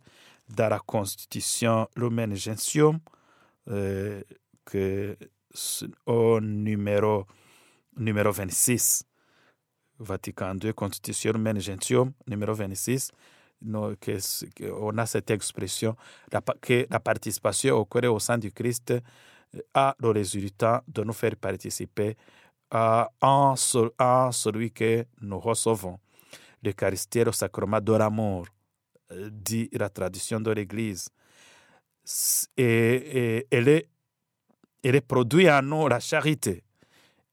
dans 0.49 0.69
la 0.69 0.79
Constitution 0.79 1.87
Lumen 1.95 2.35
Gentium, 2.35 2.99
euh, 3.69 4.21
que, 4.63 5.17
au 6.05 6.39
numéro, 6.39 7.25
numéro 7.97 8.31
26, 8.31 9.05
Vatican 9.99 10.55
II, 10.61 10.73
Constitution 10.73 11.31
Lumen 11.33 11.59
Gentium, 11.59 12.11
numéro 12.27 12.53
26, 12.53 13.11
que, 13.11 13.15
on 13.67 14.97
a 14.97 15.05
cette 15.05 15.31
expression 15.31 15.95
que 16.61 16.87
la 16.89 16.99
participation 16.99 17.87
et 18.01 18.07
au 18.07 18.19
sein 18.19 18.37
du 18.37 18.51
Christ 18.51 18.93
a 19.73 19.95
le 19.99 20.09
résultat 20.09 20.83
de 20.87 21.03
nous 21.03 21.13
faire 21.13 21.35
participer 21.35 22.17
à, 22.71 23.09
en 23.21 23.55
celui 23.55 24.71
que 24.71 25.05
nous 25.21 25.39
recevons. 25.39 25.99
L'Eucharistie 26.63 27.19
est 27.19 27.25
le 27.25 27.31
sacrement 27.31 27.79
de 27.79 27.93
l'amour 27.93 28.47
dit 29.11 29.69
la 29.73 29.89
tradition 29.89 30.39
de 30.39 30.51
l'Église. 30.51 31.09
Et, 32.57 33.47
elle, 33.51 33.67
est, 33.67 33.89
elle 34.83 35.01
produit 35.01 35.49
en 35.49 35.61
nous 35.61 35.87
la 35.87 35.99
charité. 35.99 36.63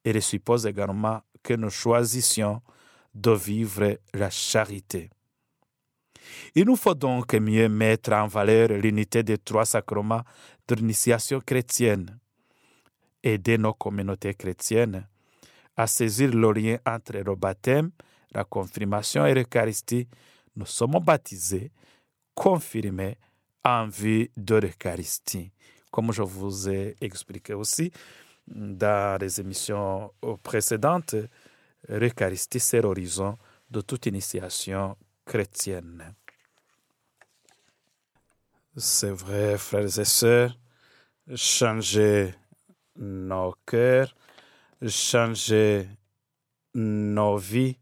Elle 0.05 0.21
suppose 0.23 0.66
également 0.66 1.23
que 1.42 1.55
nous 1.55 1.71
choisissions 1.71 2.62
de 3.14 3.33
vivre 3.33 3.99
la 4.14 4.31
charité. 4.31 5.11
Il 6.55 6.67
nous 6.67 6.77
faut 6.77 6.95
donc 6.95 7.35
mieux 7.35 7.69
mettre 7.69 8.13
en 8.13 8.27
valeur 8.27 8.69
l'unité 8.69 9.23
des 9.23 9.39
trois 9.39 9.65
sacrements 9.65 10.23
de 10.69 10.75
l'initiation 10.75 11.41
chrétienne, 11.41 12.19
aider 13.23 13.59
nos 13.59 13.75
communautés 13.75 14.35
chrétiennes 14.35 15.07
à 15.77 15.87
saisir 15.87 16.31
le 16.31 16.53
lien 16.53 16.77
entre 16.87 17.19
le 17.19 17.35
baptême, 17.35 17.91
la 18.33 18.45
confirmation 18.45 19.27
et 19.27 19.35
l'Eucharistie 19.35 20.07
nous 20.57 20.67
sommes 20.67 20.99
baptisés, 21.03 21.71
confirmés 22.35 23.17
en 23.65 23.87
vue 23.87 24.31
de 24.37 24.57
l'Eucharistie. 24.57 25.51
Comme 25.91 26.13
je 26.13 26.23
vous 26.23 26.69
ai 26.69 26.97
expliqué 27.01 27.55
aussi 27.55 27.91
dans 28.47 29.19
les 29.21 29.41
émissions 29.41 30.13
précédentes, 30.43 31.15
l'Eucharistie, 31.89 32.61
c'est 32.61 32.83
l'horizon 32.83 33.39
de 33.71 33.81
toute 33.81 34.07
initiation 34.07 34.97
chrétienne. 35.25 36.15
C'est 38.77 39.11
vrai, 39.11 39.59
frères 39.59 39.99
et 39.99 40.05
sœurs, 40.05 40.57
changer 41.35 42.35
nos 42.97 43.55
cœurs, 43.67 44.15
changer 44.87 45.89
nos 46.75 47.37
vies, 47.37 47.79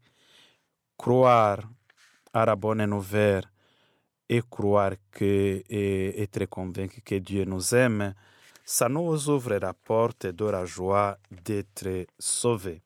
croire 0.97 1.59
à 2.33 2.45
la 2.45 2.55
bonne 2.55 2.85
nouvelle 2.85 3.49
et 4.27 4.41
croire 4.49 4.93
que 5.11 5.63
et 5.69 6.21
être 6.21 6.45
convaincu 6.45 7.01
que 7.01 7.15
Dieu 7.15 7.45
nous 7.45 7.73
aime, 7.73 8.13
ça 8.63 8.87
nous 8.87 9.29
ouvre 9.29 9.55
la 9.55 9.73
porte 9.73 10.27
de 10.27 10.45
la 10.45 10.65
joie 10.65 11.17
d'être 11.29 12.05
sauvés. 12.19 12.81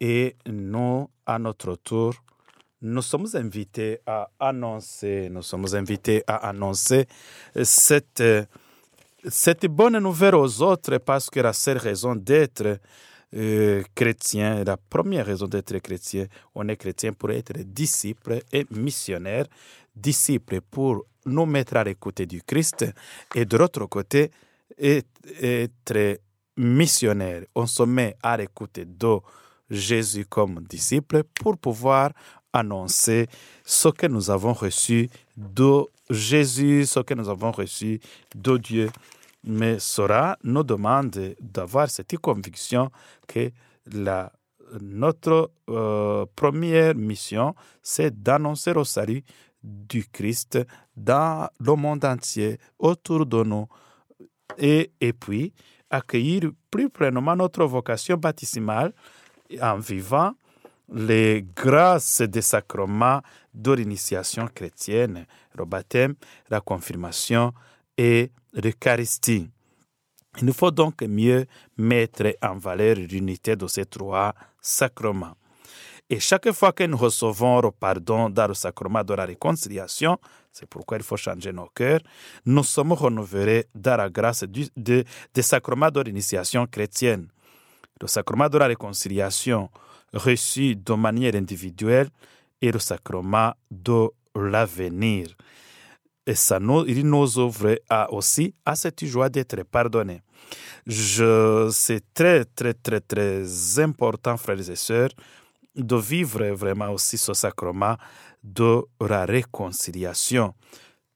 Et 0.00 0.36
nous, 0.46 1.08
à 1.24 1.38
notre 1.38 1.76
tour, 1.76 2.14
nous 2.82 3.02
sommes 3.02 3.26
invités 3.34 4.00
à 4.06 4.28
annoncer, 4.38 5.28
nous 5.30 5.42
sommes 5.42 5.66
invités 5.74 6.22
à 6.26 6.48
annoncer 6.48 7.06
cette, 7.62 8.22
cette 9.28 9.66
bonne 9.66 9.98
nouvelle 9.98 10.34
aux 10.34 10.62
autres 10.62 10.98
parce 10.98 11.30
que 11.30 11.40
la 11.40 11.52
seule 11.52 11.78
raison 11.78 12.14
d'être 12.14 12.78
euh, 13.34 13.82
chrétien, 13.94 14.62
la 14.64 14.76
première 14.76 15.26
raison 15.26 15.46
d'être 15.46 15.78
chrétien, 15.78 16.26
on 16.54 16.68
est 16.68 16.76
chrétien 16.76 17.12
pour 17.12 17.30
être 17.30 17.54
disciple 17.64 18.40
et 18.52 18.66
missionnaire, 18.70 19.46
disciple 19.94 20.60
pour 20.60 21.04
nous 21.24 21.46
mettre 21.46 21.76
à 21.76 21.84
l'écoute 21.84 22.22
du 22.22 22.42
Christ 22.42 22.86
et 23.34 23.44
de 23.44 23.56
l'autre 23.56 23.86
côté, 23.86 24.30
être 24.78 26.20
missionnaire. 26.56 27.42
On 27.54 27.66
se 27.66 27.82
met 27.82 28.16
à 28.22 28.36
l'écoute 28.36 28.80
de 28.80 29.18
Jésus 29.68 30.26
comme 30.26 30.60
disciple 30.68 31.24
pour 31.24 31.58
pouvoir 31.58 32.12
annoncer 32.52 33.26
ce 33.64 33.88
que 33.88 34.06
nous 34.06 34.30
avons 34.30 34.52
reçu 34.52 35.08
de 35.36 35.84
Jésus, 36.10 36.86
ce 36.86 37.00
que 37.00 37.14
nous 37.14 37.28
avons 37.28 37.50
reçu 37.50 38.00
de 38.34 38.56
Dieu. 38.56 38.90
Mais 39.44 39.78
cela 39.78 40.38
nous 40.42 40.62
demande 40.64 41.34
d'avoir 41.40 41.88
cette 41.90 42.16
conviction 42.18 42.90
que 43.26 43.50
la, 43.92 44.32
notre 44.80 45.50
euh, 45.70 46.26
première 46.34 46.94
mission, 46.94 47.54
c'est 47.82 48.22
d'annoncer 48.22 48.72
le 48.72 48.84
salut 48.84 49.22
du 49.62 50.04
Christ 50.06 50.58
dans 50.96 51.48
le 51.60 51.74
monde 51.74 52.04
entier, 52.04 52.58
autour 52.78 53.26
de 53.26 53.42
nous, 53.42 53.66
et, 54.58 54.90
et 55.00 55.12
puis 55.12 55.52
accueillir 55.90 56.50
plus 56.70 56.88
pleinement 56.88 57.36
notre 57.36 57.64
vocation 57.64 58.16
baptismale 58.16 58.92
en 59.60 59.78
vivant 59.78 60.32
les 60.92 61.44
grâces 61.54 62.22
des 62.22 62.42
sacrements 62.42 63.20
de 63.52 63.72
l'initiation 63.72 64.46
chrétienne, 64.46 65.26
le 65.54 65.64
baptême, 65.64 66.14
la 66.48 66.60
confirmation 66.60 67.52
et 67.96 68.30
l'Eucharistie. 68.52 69.48
Il 70.38 70.44
nous 70.44 70.52
faut 70.52 70.70
donc 70.70 71.02
mieux 71.02 71.46
mettre 71.78 72.36
en 72.42 72.58
valeur 72.58 72.96
l'unité 72.96 73.56
de 73.56 73.66
ces 73.66 73.86
trois 73.86 74.34
sacrements. 74.60 75.34
Et 76.08 76.20
chaque 76.20 76.52
fois 76.52 76.72
que 76.72 76.84
nous 76.84 76.96
recevons 76.96 77.60
le 77.60 77.70
pardon 77.72 78.30
dans 78.30 78.46
le 78.46 78.54
sacrement 78.54 79.02
de 79.02 79.14
la 79.14 79.24
réconciliation, 79.24 80.18
c'est 80.52 80.66
pourquoi 80.66 80.98
il 80.98 81.02
faut 81.02 81.16
changer 81.16 81.52
nos 81.52 81.66
cœurs, 81.74 82.00
nous 82.44 82.62
sommes 82.62 82.92
renouvelés 82.92 83.66
dans 83.74 83.96
la 83.96 84.08
grâce 84.08 84.44
des 84.44 85.04
sacrements 85.40 85.90
de 85.90 86.00
l'initiation 86.02 86.66
chrétienne. 86.66 87.28
Le 88.00 88.06
sacrement 88.06 88.48
de 88.48 88.58
la 88.58 88.66
réconciliation 88.66 89.68
reçu 90.12 90.76
de 90.76 90.94
manière 90.94 91.34
individuelle 91.34 92.08
et 92.60 92.72
le 92.72 92.78
sacrement 92.78 93.52
de 93.70 94.08
l'avenir. 94.34 95.28
Et 96.26 96.34
ça 96.34 96.58
nous, 96.58 96.84
il 96.86 97.06
nous 97.06 97.38
ouvre 97.38 97.78
à 97.88 98.12
aussi 98.12 98.54
à 98.64 98.74
cette 98.74 99.04
joie 99.04 99.28
d'être 99.28 99.62
pardonné. 99.64 100.22
C'est 100.88 102.02
très, 102.12 102.44
très, 102.44 102.74
très, 102.74 103.00
très 103.00 103.78
important, 103.78 104.36
frères 104.36 104.70
et 104.70 104.76
sœurs, 104.76 105.10
de 105.76 105.96
vivre 105.96 106.44
vraiment 106.48 106.90
aussi 106.90 107.18
ce 107.18 107.32
sacrement 107.34 107.96
de 108.42 108.82
la 109.00 109.24
réconciliation. 109.24 110.54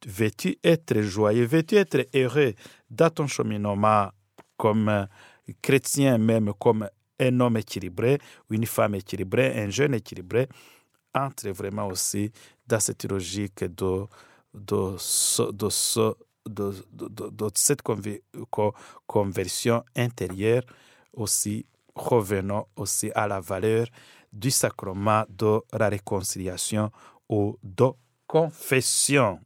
Veux-tu 0.07 0.59
être 0.63 1.01
joyeux, 1.03 1.45
veux-tu 1.45 1.77
être 1.77 2.07
heureux 2.15 2.55
dans 2.89 3.11
ton 3.11 3.27
cheminement 3.27 4.11
comme 4.57 5.09
chrétien, 5.61 6.19
même 6.19 6.53
comme 6.59 6.89
un 7.21 7.39
homme 7.41 7.59
équilibré 7.59 8.19
une 8.51 8.67
femme 8.67 8.97
équilibrée, 8.97 9.61
un 9.63 9.71
jeune 9.71 9.95
équilibré, 9.95 10.49
entre 11.15 11.49
vraiment 11.51 11.87
aussi 11.87 12.33
dans 12.67 12.81
cette 12.81 13.05
logique 13.05 13.65
de, 13.65 14.07
de, 14.55 14.97
de, 16.47 17.31
de 17.31 17.51
cette 17.55 17.83
conversion 19.07 19.85
intérieure, 19.97 20.63
aussi 21.13 21.67
revenons 21.95 22.67
aussi 22.77 23.11
à 23.15 23.27
la 23.29 23.41
valeur 23.41 23.87
du 24.33 24.51
sacrement 24.51 25.25
de 25.29 25.61
la 25.77 25.89
réconciliation 25.89 26.91
ou 27.29 27.57
de 27.63 27.87
confession. 28.27 29.41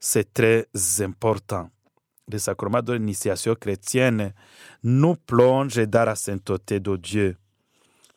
C'est 0.00 0.34
très 0.34 0.66
important. 1.00 1.70
Le 2.30 2.38
sacrement 2.38 2.80
de 2.80 2.94
l'initiation 2.94 3.54
chrétienne 3.54 4.32
nous 4.82 5.14
plonge 5.14 5.76
dans 5.86 6.04
la 6.04 6.14
sainteté 6.14 6.80
de 6.80 6.96
Dieu. 6.96 7.36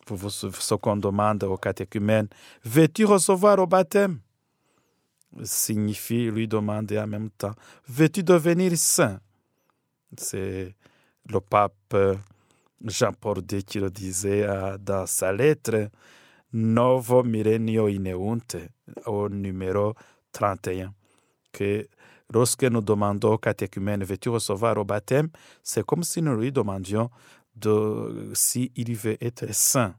Pour 0.06 0.32
ce 0.32 0.76
qu'on 0.76 0.96
demande 0.96 1.44
au 1.44 1.58
catéchumène, 1.58 2.28
veux-tu 2.64 3.04
recevoir 3.04 3.60
au 3.60 3.68
baptême? 3.68 4.20
Signifie 5.44 6.32
lui 6.32 6.48
demander 6.48 6.98
en 6.98 7.08
même 7.08 7.30
temps, 7.32 7.54
veux-tu 7.88 8.24
devenir 8.24 8.78
saint? 8.78 9.20
C'est 10.18 10.74
le 11.30 11.40
pape 11.42 11.96
Jean-Paul 12.86 13.40
II 13.52 13.64
qui 13.64 13.80
le 13.80 13.90
disait 13.90 14.44
euh, 14.44 14.78
dans 14.78 15.06
sa 15.06 15.32
lettre 15.34 15.90
Novo 16.54 17.24
Millennio 17.24 17.88
Ineunte 17.88 18.58
au 19.06 19.28
numéro 19.30 19.94
31, 20.32 20.94
que 21.52 21.88
lorsque 22.34 22.64
nous 22.64 22.82
demandons 22.82 23.34
au 23.34 23.38
catéchumène 23.38 24.04
veux-tu 24.04 24.30
recevoir 24.30 24.78
au 24.78 24.84
baptême, 24.84 25.30
c'est 25.64 25.86
comme 25.86 26.04
si 26.04 26.22
nous 26.22 26.36
lui 26.36 26.52
demandions 26.52 27.10
de, 27.56 28.32
si 28.34 28.72
veut 28.76 29.18
être 29.22 29.54
saint. 29.54 29.96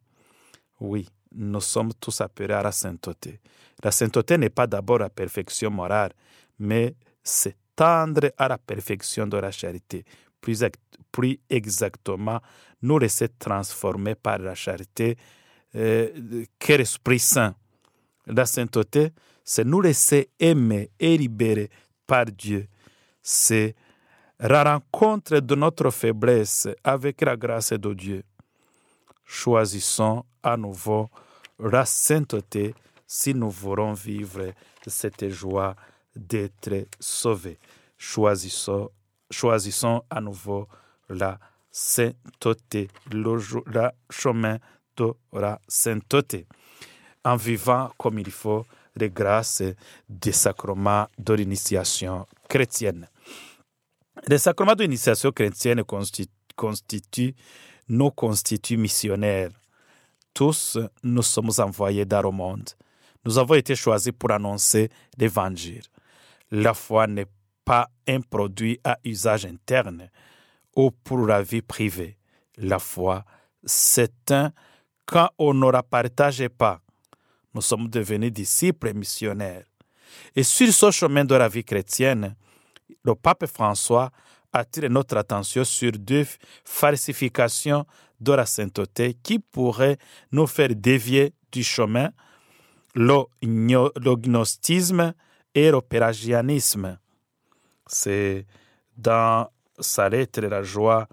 Oui, 0.80 1.08
nous 1.32 1.60
sommes 1.60 1.92
tous 2.00 2.20
appelés 2.20 2.54
à 2.54 2.62
la 2.62 2.72
sainteté. 2.72 3.40
La 3.82 3.90
sainteté 3.90 4.38
n'est 4.38 4.50
pas 4.50 4.66
d'abord 4.66 4.98
la 4.98 5.10
perfection 5.10 5.70
morale, 5.70 6.12
mais 6.58 6.94
c'est 7.22 7.56
tendre 7.74 8.30
à 8.36 8.48
la 8.48 8.58
perfection 8.58 9.26
de 9.26 9.36
la 9.36 9.50
charité. 9.50 10.04
Plus, 10.40 10.64
exactement, 11.50 12.40
nous 12.82 12.98
laisser 12.98 13.28
transformer 13.28 14.14
par 14.14 14.38
la 14.38 14.54
charité 14.54 15.16
euh, 15.74 16.44
qu'est 16.58 16.78
l'Esprit 16.78 17.18
Saint. 17.18 17.54
La 18.26 18.46
sainteté, 18.46 19.10
c'est 19.44 19.64
nous 19.64 19.80
laisser 19.80 20.30
aimer 20.38 20.90
et 20.98 21.16
libérer 21.16 21.70
par 22.08 22.24
Dieu. 22.26 22.66
C'est 23.22 23.76
la 24.40 24.64
rencontre 24.64 25.38
de 25.38 25.54
notre 25.54 25.90
faiblesse 25.90 26.66
avec 26.82 27.20
la 27.20 27.36
grâce 27.36 27.72
de 27.72 27.94
Dieu. 27.94 28.24
Choisissons 29.24 30.24
à 30.42 30.56
nouveau 30.56 31.08
la 31.60 31.84
sainteté 31.84 32.74
si 33.06 33.34
nous 33.34 33.50
voulons 33.50 33.92
vivre 33.92 34.52
cette 34.86 35.28
joie 35.28 35.76
d'être 36.16 36.88
sauvés. 36.98 37.58
Choisissons, 37.98 38.90
choisissons 39.30 40.02
à 40.08 40.20
nouveau 40.20 40.66
la 41.08 41.38
sainteté, 41.70 42.88
le, 43.12 43.38
chemin 44.08 44.58
de 44.96 45.12
la 45.32 45.60
sainteté, 45.68 46.46
en 47.24 47.36
vivant 47.36 47.90
comme 47.98 48.18
il 48.18 48.30
faut 48.30 48.64
les 48.98 49.10
grâces 49.10 49.62
des 50.08 50.32
sacrements 50.32 51.06
de 51.18 51.34
l'initiation 51.34 52.26
chrétienne. 52.48 53.08
Les 54.26 54.38
sacrements 54.38 54.74
de 54.74 54.82
l'initiation 54.82 55.30
chrétienne 55.30 55.82
constituent, 55.84 57.34
nos 57.88 58.10
constituent 58.10 58.76
missionnaires. 58.76 59.50
Tous, 60.34 60.78
nous 61.02 61.22
sommes 61.22 61.50
envoyés 61.58 62.04
dans 62.04 62.22
le 62.22 62.30
monde. 62.30 62.70
Nous 63.24 63.38
avons 63.38 63.54
été 63.54 63.74
choisis 63.74 64.12
pour 64.12 64.30
annoncer 64.30 64.90
l'Évangile. 65.16 65.82
La 66.50 66.74
foi 66.74 67.06
n'est 67.06 67.26
pas 67.64 67.88
un 68.06 68.20
produit 68.20 68.80
à 68.84 68.98
usage 69.04 69.44
interne 69.44 70.10
ou 70.74 70.90
pour 70.90 71.26
la 71.26 71.42
vie 71.42 71.62
privée. 71.62 72.16
La 72.56 72.78
foi, 72.78 73.24
un 74.30 74.52
quand 75.06 75.30
on 75.38 75.54
ne 75.54 75.70
la 75.70 75.82
partage 75.82 76.46
pas 76.48 76.80
nous 77.58 77.62
sommes 77.62 77.88
devenus 77.88 78.32
disciples 78.32 78.94
missionnaires. 78.94 79.64
Et 80.36 80.44
sur 80.44 80.72
ce 80.72 80.92
chemin 80.92 81.24
de 81.24 81.34
la 81.34 81.48
vie 81.48 81.64
chrétienne, 81.64 82.36
le 83.02 83.16
pape 83.16 83.46
François 83.46 84.12
attire 84.52 84.88
notre 84.88 85.16
attention 85.16 85.64
sur 85.64 85.90
deux 85.90 86.24
falsifications 86.64 87.84
de 88.20 88.32
la 88.32 88.46
sainteté 88.46 89.14
qui 89.20 89.40
pourraient 89.40 89.98
nous 90.30 90.46
faire 90.46 90.68
dévier 90.72 91.34
du 91.50 91.64
chemin, 91.64 92.10
le 92.94 93.24
et 95.52 95.70
l'opéragianisme. 95.72 96.96
C'est 97.88 98.46
dans 98.96 99.50
sa 99.80 100.08
lettre 100.08 100.42
La 100.42 100.62
joie 100.62 101.08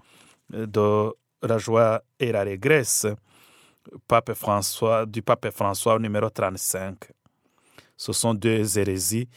de 0.50 1.12
la 1.42 1.58
joie 1.58 2.04
et 2.20 2.30
la 2.30 2.44
régresse 2.44 3.08
pape 4.06 4.32
François, 4.34 5.06
du 5.06 5.22
pape 5.22 5.50
François 5.50 5.98
numéro 5.98 6.28
35. 6.30 6.96
Ce 7.96 8.12
sont 8.12 8.34
deux 8.34 8.78
hérésies 8.78 9.28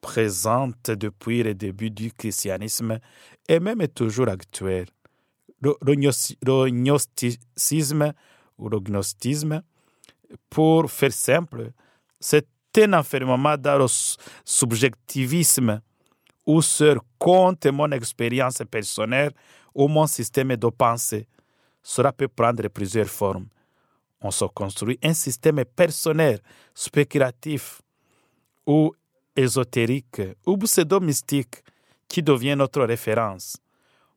présentes 0.00 0.90
depuis 0.90 1.42
le 1.42 1.54
début 1.54 1.90
du 1.90 2.12
christianisme 2.12 2.98
et 3.48 3.60
même 3.60 3.86
toujours 3.88 4.28
actuelles. 4.28 4.88
Le, 5.60 5.74
gnosticisme 6.70 8.12
ou 8.58 8.68
le 8.68 8.78
gnostisme, 8.78 9.62
pour 10.48 10.90
faire 10.90 11.12
simple, 11.12 11.72
c'est 12.20 12.46
un 12.76 12.92
enfermement 12.92 13.56
dans 13.56 13.78
le 13.78 13.86
subjectivisme 14.44 15.80
où 16.46 16.62
seul 16.62 17.00
compte 17.18 17.66
mon 17.66 17.90
expérience 17.90 18.62
personnelle 18.70 19.32
ou 19.74 19.88
mon 19.88 20.06
système 20.06 20.54
de 20.56 20.68
pensée. 20.68 21.26
Cela 21.82 22.12
peut 22.12 22.28
prendre 22.28 22.68
plusieurs 22.68 23.08
formes 23.08 23.48
on 24.20 24.30
se 24.30 24.44
construit 24.44 24.98
un 25.02 25.14
système 25.14 25.64
personnel, 25.64 26.40
spéculatif 26.74 27.82
ou 28.66 28.92
ésotérique 29.36 30.22
ou 30.46 30.56
pseudo-mystique 30.56 31.62
qui 32.08 32.22
devient 32.22 32.56
notre 32.56 32.82
référence. 32.82 33.56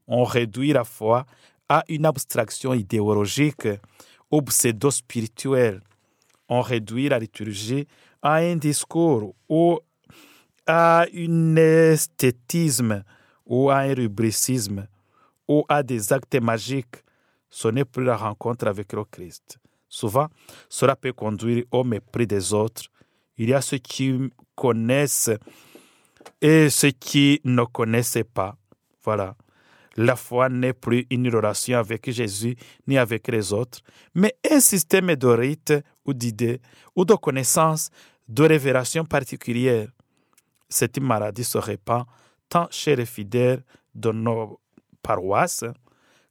On 0.08 0.24
réduit 0.24 0.74
la 0.74 0.84
foi 0.84 1.26
à 1.70 1.84
une 1.88 2.06
abstraction 2.06 2.74
idéologique 2.74 3.68
ou 4.32 4.42
pseudo-spirituelle. 4.42 5.82
On 6.50 6.62
réduit 6.62 7.10
la 7.10 7.20
liturgie 7.20 7.88
à 8.22 8.36
un 8.36 8.56
discours 8.56 9.36
ou 9.48 9.80
à 10.66 11.06
un 11.14 11.56
esthétisme 11.56 13.04
ou 13.46 13.70
à 13.70 13.80
un 13.80 13.94
rubricisme 13.94 14.88
ou 15.48 15.64
à 15.70 15.84
des 15.84 16.12
actes 16.12 16.42
magiques. 16.42 17.04
Ce 17.50 17.68
n'est 17.68 17.86
plus 17.86 18.06
la 18.06 18.18
rencontre 18.18 18.68
avec 18.68 18.94
le 18.94 19.04
Christ. 19.04 19.61
Souvent, 19.92 20.30
cela 20.70 20.96
peut 20.96 21.12
conduire 21.12 21.66
au 21.70 21.84
mépris 21.84 22.26
des 22.26 22.54
autres. 22.54 22.84
Il 23.38 23.50
y 23.50 23.54
a 23.54 23.60
ceux 23.60 23.78
qui 23.78 24.32
connaissent 24.56 25.30
et 26.42 26.70
ceux 26.70 26.92
qui 26.92 27.42
ne 27.44 27.66
connaissent 27.66 28.24
pas. 28.34 28.56
Voilà. 29.04 29.36
La 29.98 30.16
foi 30.16 30.48
n'est 30.48 30.72
plus 30.72 31.06
une 31.10 31.28
relation 31.28 31.78
avec 31.78 32.10
Jésus 32.10 32.56
ni 32.88 32.98
avec 32.98 33.28
les 33.28 33.52
autres, 33.52 33.82
mais 34.16 34.34
un 34.50 34.62
système 34.62 35.14
de 35.14 35.28
rites 35.28 35.74
ou 36.06 36.14
d'idées 36.14 36.62
ou 36.96 37.04
de 37.04 37.14
connaissances, 37.16 37.90
de 38.30 38.46
révélations 38.46 39.04
particulières. 39.04 39.90
Cette 40.70 41.00
maladie 41.02 41.44
se 41.44 41.58
répand 41.58 42.06
tant 42.48 42.68
chez 42.72 42.96
les 42.96 43.06
fidèles 43.06 43.66
de 43.94 44.14
nos 44.14 44.62
paroisses 45.04 45.66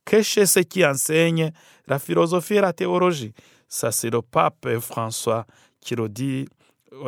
que 0.05 0.23
chez 0.23 0.45
qui 0.65 0.85
enseignent 0.85 1.51
la 1.87 1.99
philosophie 1.99 2.55
et 2.55 2.61
la 2.61 2.73
théologie? 2.73 3.33
Ça, 3.69 3.93
c'est 3.93 4.11
le 4.11 4.23
pape 4.23 4.67
François 4.81 5.47
qui 5.81 5.95
le 5.95 6.09
dit 6.09 6.47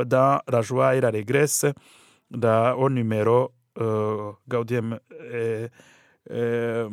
dans 0.06 0.40
La 0.48 0.62
joie 0.62 0.96
et 0.96 1.00
la 1.00 1.10
régresse, 1.10 1.66
au 2.32 2.90
numéro 2.90 3.52
euh, 3.80 4.32
Gaudium, 4.48 4.98
euh, 5.12 5.68
euh, 6.30 6.88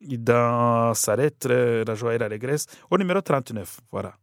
dans 0.00 0.94
sa 0.94 1.16
lettre 1.16 1.84
La 1.86 1.94
joie 1.94 2.14
et 2.14 2.18
la 2.18 2.28
régresse, 2.28 2.66
au 2.90 2.98
numéro 2.98 3.20
39. 3.20 3.80
Voilà. 3.92 4.14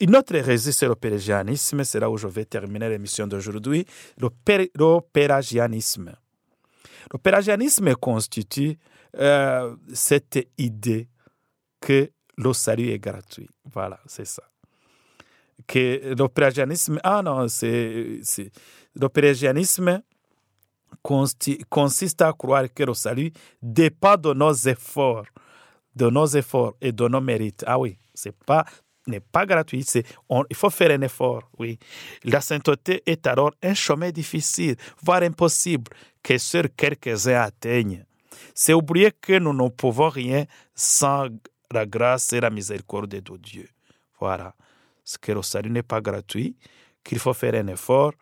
Une 0.00 0.16
autre 0.16 0.34
hérésie, 0.34 0.72
c'est 0.72 0.88
le 0.88 0.96
pélagianisme. 0.96 1.84
C'est 1.84 2.00
là 2.00 2.10
où 2.10 2.16
je 2.16 2.26
vais 2.26 2.44
terminer 2.44 2.88
l'émission 2.88 3.28
d'aujourd'hui. 3.28 3.86
Le, 4.18 4.30
pélagianisme. 5.12 6.12
Le 7.12 7.18
pélagianisme 7.18 7.94
constitue 7.94 8.78
euh, 9.16 9.76
cette 9.92 10.48
idée 10.58 11.08
que 11.80 12.10
le 12.36 12.52
salut 12.52 12.88
est 12.90 12.98
gratuit. 12.98 13.48
Voilà, 13.72 14.00
c'est 14.06 14.24
ça. 14.24 14.42
Que 15.66 16.14
le 16.18 16.28
pélagianisme, 16.28 16.98
ah 17.04 17.22
non, 17.22 17.46
c'est, 17.48 18.20
le 18.94 19.08
pélagianisme 19.08 20.02
consiste 21.02 22.22
à 22.22 22.32
croire 22.32 22.72
que 22.72 22.84
le 22.84 22.94
salut 22.94 23.32
dépend 23.60 24.16
de 24.16 24.32
nos 24.32 24.52
efforts, 24.52 25.26
de 25.94 26.08
nos 26.08 26.26
efforts 26.26 26.74
et 26.80 26.92
de 26.92 27.08
nos 27.08 27.20
mérites. 27.20 27.64
Ah 27.66 27.78
oui, 27.78 27.98
c'est 28.14 28.36
pas 28.44 28.64
n'est 29.06 29.20
pas 29.20 29.46
gratuit. 29.46 29.82
C'est, 29.84 30.04
il 30.50 30.56
faut 30.56 30.70
faire 30.70 30.90
un 30.90 31.02
effort, 31.02 31.42
oui. 31.58 31.78
La 32.24 32.40
sainteté 32.40 33.02
est 33.06 33.26
alors 33.26 33.52
un 33.62 33.74
chemin 33.74 34.10
difficile, 34.10 34.76
voire 35.02 35.22
impossible, 35.22 35.90
que 36.22 36.38
seuls 36.38 36.70
quelques-uns 36.70 37.40
atteignent. 37.40 38.04
C'est 38.54 38.72
oublier 38.72 39.12
que 39.12 39.38
nous 39.38 39.52
ne 39.52 39.68
pouvons 39.68 40.08
rien 40.08 40.44
sans 40.74 41.28
la 41.70 41.86
grâce 41.86 42.32
et 42.32 42.40
la 42.40 42.50
miséricorde 42.50 43.08
de 43.08 43.36
Dieu. 43.36 43.68
Voilà. 44.20 44.54
Ce 45.04 45.18
que 45.18 45.32
le 45.32 45.42
salut 45.42 45.70
n'est 45.70 45.82
pas 45.82 46.00
gratuit, 46.00 46.56
qu'il 47.02 47.18
faut 47.18 47.34
faire 47.34 47.54
un 47.54 47.66
effort, 47.66 48.12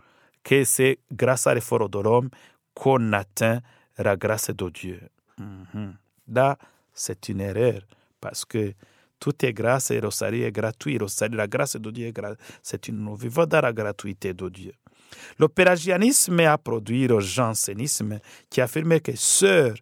que 0.43 0.65
c'est 0.65 0.99
grâce 1.13 1.47
à 1.47 1.55
l'effort 1.55 1.89
de 1.89 1.99
l'homme 1.99 2.31
qu'on 2.75 3.13
atteint 3.13 3.61
la 3.99 4.17
grâce 4.17 4.51
de 4.51 4.71
Dieu. 4.71 5.01
Mhm. 5.39 5.97
Là, 6.29 6.57
c'est 6.95 7.29
une 7.29 7.41
erreur 7.41 7.83
parce 8.21 8.45
que 8.45 8.75
tout 9.19 9.45
est 9.45 9.53
grâce 9.53 9.91
et 9.91 10.01
le 10.01 10.11
salut 10.11 10.43
est 10.43 10.53
gratuit. 10.53 10.97
Le 10.99 11.09
salut, 11.09 11.37
la 11.37 11.47
grâce 11.47 11.77
de 11.77 11.91
Dieu 11.91 12.07
est 12.07 12.13
gratuite. 12.13 12.41
C'est 12.63 12.89
une, 12.89 12.97
nous 12.97 13.17
vivons 13.17 13.47
dans 13.47 13.61
la 13.61 13.73
gratuité 13.73 14.33
de 14.33 14.49
Dieu. 14.49 14.73
Le 15.39 15.49
pélagianisme 15.49 16.41
a 16.41 16.57
produit 16.57 17.07
le 17.07 17.21
jansénisme 17.21 18.21
qui 18.49 18.61
affirmait 18.61 19.01
que 19.01 19.15
seuls 19.15 19.77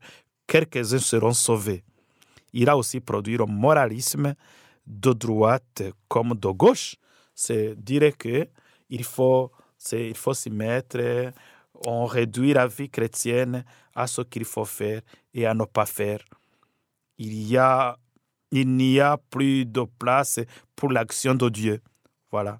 quelques-uns 0.49 0.99
seront 0.99 1.35
sauvés. 1.35 1.85
Il 2.53 2.69
a 2.69 2.77
aussi 2.77 2.99
produit 2.99 3.37
le 3.37 3.47
moralisme 3.47 4.35
de 4.87 5.13
droite 5.13 5.83
comme 6.09 6.35
de 6.35 6.49
gauche. 6.49 6.97
C'est 7.35 7.77
dire 7.77 8.17
que 8.17 8.49
il 8.91 9.05
faut, 9.05 9.53
faut 10.15 10.35
s'y 10.35 10.51
mettre, 10.51 11.31
on 11.87 12.07
réduit 12.07 12.55
la 12.55 12.67
vie 12.67 12.89
chrétienne 12.89 13.65
à 13.95 14.07
ce 14.07 14.23
qu'il 14.23 14.45
faut 14.45 14.65
faire 14.65 15.03
et 15.35 15.47
à 15.47 15.55
ne 15.55 15.65
pas 15.65 15.87
faire. 15.87 16.21
Il 17.19 17.35
y 17.47 17.57
a 17.57 17.97
il 18.51 18.77
n'y 18.77 18.99
a 18.99 19.19
plus 19.31 19.67
de 19.67 19.83
place 19.99 20.41
pour 20.75 20.91
l'action 20.91 21.35
de 21.35 21.51
Dieu. 21.51 21.83
Voilà. 22.31 22.59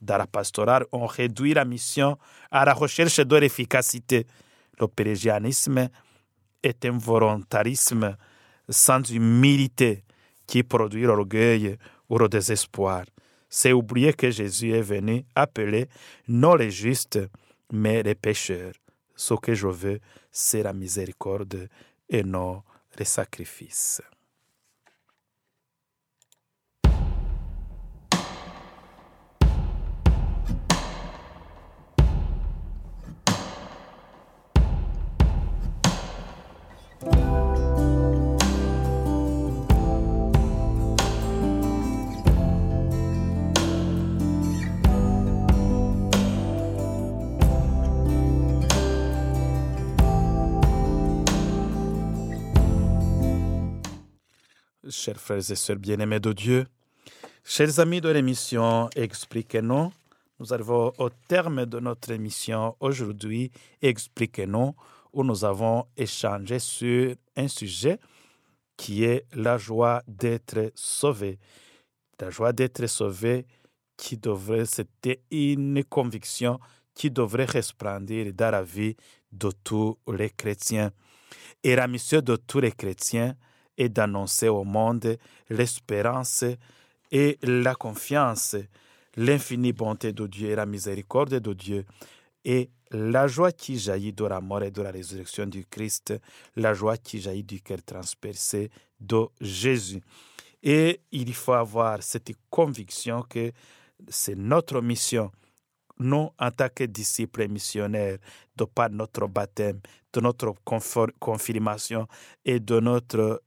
Dans 0.00 0.18
la 0.18 0.26
pastorale, 0.26 0.84
on 0.92 1.06
réduit 1.06 1.54
la 1.54 1.64
mission 1.64 2.18
à 2.50 2.66
la 2.66 2.74
recherche 2.74 3.20
de 3.20 3.36
l'efficacité. 3.36 4.26
Le 4.78 4.86
pérégianisme 4.86 5.88
est 6.62 6.84
un 6.84 6.98
volontarisme 6.98 8.16
sans 8.68 9.02
humilité 9.10 10.04
qui 10.46 10.62
produit 10.62 11.02
l'orgueil 11.02 11.76
ou 12.08 12.18
le 12.18 12.28
désespoir. 12.28 13.04
C'est 13.48 13.72
oublier 13.72 14.12
que 14.12 14.30
Jésus 14.30 14.72
est 14.72 14.82
venu 14.82 15.24
appeler 15.34 15.88
non 16.28 16.54
les 16.54 16.70
justes, 16.70 17.18
mais 17.72 18.02
les 18.02 18.14
pécheurs. 18.14 18.74
Ce 19.16 19.34
que 19.34 19.54
je 19.54 19.66
veux, 19.66 20.00
c'est 20.30 20.62
la 20.62 20.72
miséricorde 20.72 21.68
et 22.08 22.22
non 22.22 22.62
les 22.98 23.04
sacrifices. 23.04 24.02
Chers 55.00 55.18
frères 55.18 55.50
et 55.50 55.54
sœurs 55.56 55.78
bien-aimés 55.78 56.20
de 56.20 56.32
Dieu, 56.34 56.66
chers 57.42 57.80
amis 57.80 58.02
de 58.02 58.10
l'émission 58.10 58.90
Expliquez-nous, 58.94 59.90
nous 60.38 60.52
arrivons 60.52 60.92
au 60.98 61.08
terme 61.26 61.64
de 61.64 61.80
notre 61.80 62.10
émission 62.10 62.76
aujourd'hui, 62.80 63.50
Expliquez-nous, 63.80 64.74
où 65.14 65.24
nous 65.24 65.42
avons 65.42 65.86
échangé 65.96 66.58
sur 66.58 67.14
un 67.34 67.48
sujet 67.48 67.98
qui 68.76 69.04
est 69.04 69.24
la 69.34 69.56
joie 69.56 70.02
d'être 70.06 70.70
sauvé. 70.74 71.38
La 72.20 72.28
joie 72.28 72.52
d'être 72.52 72.86
sauvé 72.86 73.46
qui 73.96 74.18
devrait, 74.18 74.66
c'était 74.66 75.22
une 75.30 75.82
conviction 75.82 76.60
qui 76.94 77.10
devrait 77.10 77.46
resplendir 77.46 78.34
dans 78.34 78.50
la 78.50 78.62
vie 78.62 78.96
de 79.32 79.50
tous 79.64 79.98
les 80.12 80.28
chrétiens. 80.28 80.90
Et 81.64 81.74
la 81.74 81.88
mission 81.88 82.20
de 82.20 82.36
tous 82.36 82.60
les 82.60 82.72
chrétiens, 82.72 83.34
et 83.80 83.88
d'annoncer 83.88 84.48
au 84.48 84.62
monde 84.62 85.16
l'espérance 85.48 86.44
et 87.10 87.38
la 87.42 87.74
confiance, 87.74 88.54
l'infinie 89.16 89.72
bonté 89.72 90.12
de 90.12 90.26
Dieu 90.26 90.50
et 90.50 90.54
la 90.54 90.66
miséricorde 90.66 91.40
de 91.40 91.52
Dieu 91.54 91.86
et 92.44 92.68
la 92.90 93.26
joie 93.26 93.52
qui 93.52 93.78
jaillit 93.78 94.12
de 94.12 94.26
la 94.26 94.42
mort 94.42 94.62
et 94.62 94.70
de 94.70 94.82
la 94.82 94.90
résurrection 94.90 95.46
du 95.46 95.64
Christ, 95.64 96.12
la 96.56 96.74
joie 96.74 96.98
qui 96.98 97.22
jaillit 97.22 97.42
du 97.42 97.62
cœur 97.62 97.78
transpercé 97.82 98.70
de 99.00 99.26
Jésus. 99.40 100.02
Et 100.62 101.00
il 101.10 101.32
faut 101.32 101.54
avoir 101.54 102.02
cette 102.02 102.32
conviction 102.50 103.22
que 103.22 103.50
c'est 104.08 104.36
notre 104.36 104.82
mission 104.82 105.32
nous, 106.00 106.30
en 106.38 106.50
tant 106.50 106.68
que 106.74 106.84
disciples 106.84 107.48
missionnaires, 107.48 108.18
de 108.56 108.64
par 108.64 108.90
notre 108.90 109.26
baptême, 109.26 109.80
de 110.12 110.20
notre 110.20 110.54
confirmation 111.20 112.06
et 112.44 112.58
de 112.58 112.80
notre 112.80 113.42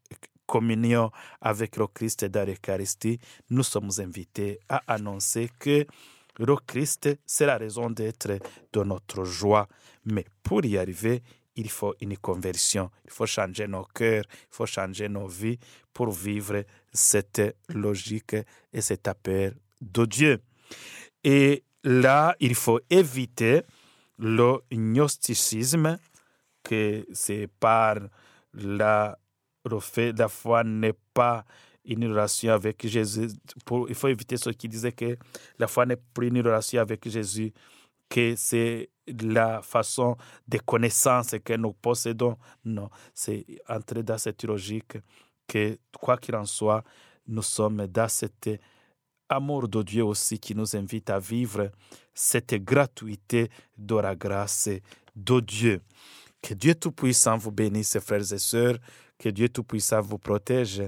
communion 0.46 1.12
avec 1.42 1.78
le 1.78 1.88
Christ 1.88 2.26
dans 2.26 2.48
l'Eucharistie, 2.48 3.20
nous 3.50 3.64
sommes 3.64 3.92
invités 3.98 4.60
à 4.70 4.82
annoncer 4.88 5.50
que 5.60 5.86
le 6.40 6.56
Christ, 6.56 7.10
c'est 7.26 7.46
la 7.46 7.58
raison 7.58 7.90
d'être 7.90 8.40
de 8.72 8.84
notre 8.84 9.24
joie. 9.24 9.68
Mais 10.06 10.26
pour 10.42 10.66
y 10.66 10.78
arriver, 10.78 11.22
il 11.56 11.70
faut 11.70 11.94
une 12.02 12.18
conversion, 12.18 12.90
il 13.06 13.12
faut 13.12 13.28
changer 13.28 13.68
nos 13.68 13.86
cœurs, 13.86 14.24
il 14.30 14.48
faut 14.56 14.66
changer 14.66 15.08
nos 15.10 15.28
vies 15.28 15.60
pour 15.94 16.10
vivre 16.10 16.64
cette 16.92 17.56
logique 17.70 18.36
et 18.72 18.82
cette 18.82 19.08
appel 19.08 19.56
de 19.82 20.06
Dieu. 20.06 20.42
Et 21.24 21.64
là, 21.84 22.36
il 22.40 22.56
faut 22.56 22.80
éviter 22.90 23.64
le 24.18 24.60
gnosticisme, 24.72 25.98
que 26.64 27.06
c'est 27.14 27.48
par 27.60 27.98
la, 28.54 29.18
le 29.70 29.80
fait 29.80 30.18
la 30.18 30.28
foi 30.30 30.64
n'est 30.64 30.96
pas 31.14 31.46
une 31.86 32.08
relation 32.08 32.54
avec 32.54 32.88
Jésus. 32.88 33.28
Il 33.90 33.96
faut 33.96 34.08
éviter 34.08 34.38
ceux 34.38 34.54
qui 34.54 34.70
disaient 34.70 34.94
que 34.94 35.18
la 35.60 35.68
foi 35.68 35.86
n'est 35.86 35.98
plus 35.98 36.28
une 36.28 36.40
relation 36.40 36.80
avec 36.80 37.08
Jésus, 37.10 37.52
que 38.10 38.36
c'est 38.38 38.90
la 39.08 39.62
façon 39.62 40.16
de 40.48 40.60
connaissance 40.60 41.36
que 41.44 41.54
nous 41.54 41.74
possédons. 41.74 42.38
Non, 42.64 42.90
c'est 43.14 43.46
entrer 43.68 44.04
dans 44.04 44.18
cette 44.18 44.44
logique 44.46 44.98
que, 45.48 45.78
quoi 46.00 46.18
qu'il 46.18 46.36
en 46.36 46.46
soit, 46.46 46.84
nous 47.28 47.42
sommes 47.42 47.88
dans 47.88 48.08
cette 48.08 48.50
amour 49.30 49.68
de 49.68 49.82
Dieu 49.82 50.04
aussi 50.04 50.40
qui 50.40 50.56
nous 50.56 50.76
invite 50.76 51.10
à 51.10 51.20
vivre 51.20 51.72
cette 52.14 52.56
gratuité 52.56 53.50
de 53.78 53.96
la 53.96 54.16
grâce 54.16 54.70
de 55.16 55.40
Dieu. 55.40 55.82
Que 56.42 56.54
Dieu 56.54 56.76
Tout-Puissant 56.76 57.38
vous 57.38 57.52
bénisse, 57.52 57.98
frères 58.00 58.34
et 58.34 58.38
sœurs. 58.38 58.78
Que 59.18 59.30
Dieu 59.30 59.50
Tout-Puissant 59.50 60.02
vous 60.02 60.18
protège. 60.18 60.84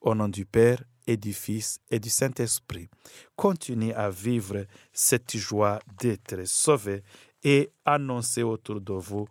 Au 0.00 0.14
nom 0.14 0.28
du 0.28 0.46
Père 0.46 0.82
et 1.06 1.16
du 1.16 1.32
Fils 1.32 1.80
et 1.90 1.98
du 1.98 2.08
Saint-Esprit. 2.08 2.88
Continuez 3.36 3.92
à 3.94 4.08
vivre 4.08 4.64
cette 4.92 5.36
joie 5.36 5.80
d'être 6.00 6.46
sauvé 6.46 7.02
et 7.42 7.70
annoncer 7.84 8.42
autour 8.42 8.80
de 8.80 8.92
vous 8.92 9.26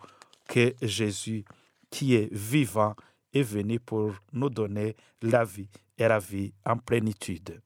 que 0.48 0.74
Jésus, 0.82 1.46
qui 1.90 2.16
est 2.16 2.32
vivant, 2.34 2.96
est 3.34 3.44
venu 3.44 3.80
pour 3.80 4.14
nous 4.34 4.50
donner 4.50 4.96
la 5.22 5.46
vie 5.46 5.70
et 5.98 6.08
la 6.08 6.20
vie 6.20 6.54
en 6.66 6.78
plénitude. 6.78 7.62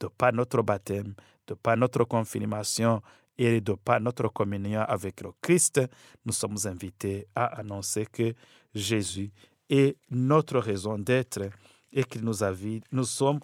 De 0.00 0.06
par 0.08 0.32
notre 0.32 0.62
baptême, 0.62 1.14
de 1.46 1.54
par 1.54 1.76
notre 1.76 2.04
confirmation 2.04 3.02
et 3.36 3.60
de 3.60 3.72
par 3.72 4.00
notre 4.00 4.28
communion 4.28 4.80
avec 4.82 5.20
le 5.22 5.30
Christ, 5.40 5.80
nous 6.24 6.32
sommes 6.32 6.56
invités 6.64 7.26
à 7.34 7.46
annoncer 7.60 8.06
que 8.06 8.34
Jésus 8.74 9.30
est 9.68 9.96
notre 10.10 10.58
raison 10.58 10.98
d'être 10.98 11.50
et 11.92 12.04
qu'il 12.04 12.22
nous 12.22 12.44
a 12.44 12.52
nous 12.92 13.04
sommes, 13.04 13.40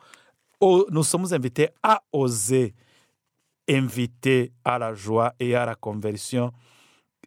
nous 0.61 1.03
sommes 1.03 1.33
invités 1.33 1.69
à 1.83 2.03
oser 2.13 2.75
inviter 3.69 4.53
à 4.65 4.79
la 4.79 4.95
joie 4.95 5.35
et 5.39 5.55
à 5.55 5.65
la 5.65 5.75
conversion, 5.75 6.53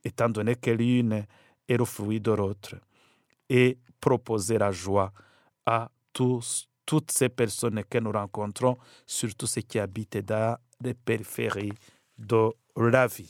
étant 0.03 0.29
donné 0.29 0.55
que 0.55 0.71
l'une 0.71 1.25
est 1.67 1.77
le 1.77 1.85
fruit 1.85 2.21
de 2.21 2.31
l'autre, 2.31 2.75
et 3.49 3.77
proposer 3.99 4.57
la 4.57 4.71
joie 4.71 5.11
à 5.65 5.89
tous, 6.13 6.69
toutes 6.87 7.11
ces 7.11 7.29
personnes 7.29 7.83
que 7.83 7.99
nous 7.99 8.11
rencontrons, 8.11 8.77
surtout 9.05 9.45
ceux 9.45 9.61
qui 9.61 9.77
habitent 9.77 10.25
dans 10.25 10.57
les 10.81 10.95
périphéries 10.95 11.73
de 12.17 12.49
la 12.77 13.05
vie. 13.05 13.29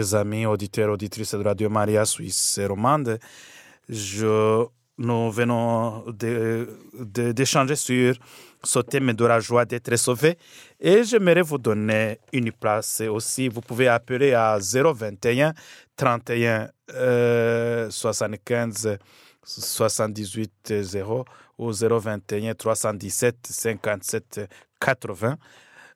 Chers 0.00 0.14
amis, 0.14 0.46
auditeurs, 0.46 0.88
auditrices 0.88 1.34
de 1.34 1.44
Radio 1.44 1.68
Maria 1.68 2.06
Suisse 2.06 2.58
romande, 2.66 3.18
je, 3.86 4.64
nous 4.96 5.30
venons 5.30 6.06
d'échanger 6.94 7.76
sur 7.76 8.14
ce 8.64 8.78
thème 8.78 9.12
de 9.12 9.26
la 9.26 9.40
joie 9.40 9.66
d'être 9.66 9.94
sauvé 9.96 10.38
et 10.80 11.04
j'aimerais 11.04 11.42
vous 11.42 11.58
donner 11.58 12.18
une 12.32 12.50
place 12.50 13.02
aussi. 13.02 13.48
Vous 13.48 13.60
pouvez 13.60 13.88
appeler 13.88 14.32
à 14.32 14.58
021 14.58 15.52
31 15.94 16.70
75 17.90 18.96
78 19.44 20.80
0 20.80 21.24
ou 21.58 21.72
021 21.72 22.54
317 22.54 23.36
57 23.50 24.48
80. 24.80 25.36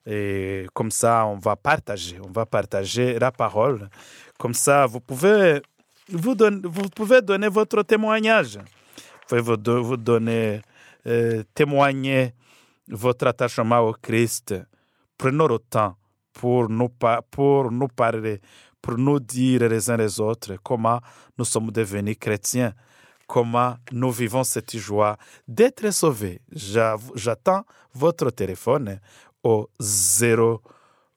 Et 0.06 0.66
comme 0.74 0.90
ça, 0.90 1.26
on 1.26 1.38
va 1.38 1.56
partager, 1.56 2.18
on 2.22 2.30
va 2.30 2.44
partager 2.44 3.18
la 3.18 3.32
parole. 3.32 3.88
Comme 4.38 4.54
ça, 4.54 4.86
vous 4.86 5.00
pouvez, 5.00 5.62
vous, 6.08 6.34
vous 6.64 6.88
pouvez 6.90 7.22
donner 7.22 7.48
votre 7.48 7.82
témoignage. 7.82 8.58
Vous 9.30 9.42
pouvez 9.42 9.96
donner, 9.96 10.60
euh, 11.06 11.42
témoigner 11.54 12.34
votre 12.88 13.26
attachement 13.26 13.80
au 13.80 13.94
Christ. 13.94 14.54
Prenons 15.16 15.46
le 15.46 15.58
temps 15.58 15.96
pour 16.32 16.68
nous 16.68 16.88
parler, 17.88 18.40
pour 18.82 18.98
nous 18.98 19.20
dire 19.20 19.68
les 19.68 19.88
uns 19.88 19.96
les 19.96 20.20
autres 20.20 20.56
comment 20.62 21.00
nous 21.38 21.44
sommes 21.44 21.70
devenus 21.70 22.16
chrétiens, 22.20 22.74
comment 23.26 23.76
nous 23.92 24.10
vivons 24.10 24.44
cette 24.44 24.76
joie 24.76 25.16
d'être 25.48 25.90
sauvés. 25.90 26.40
J'attends 26.52 27.64
votre 27.94 28.30
téléphone 28.30 29.00
au 29.44 29.68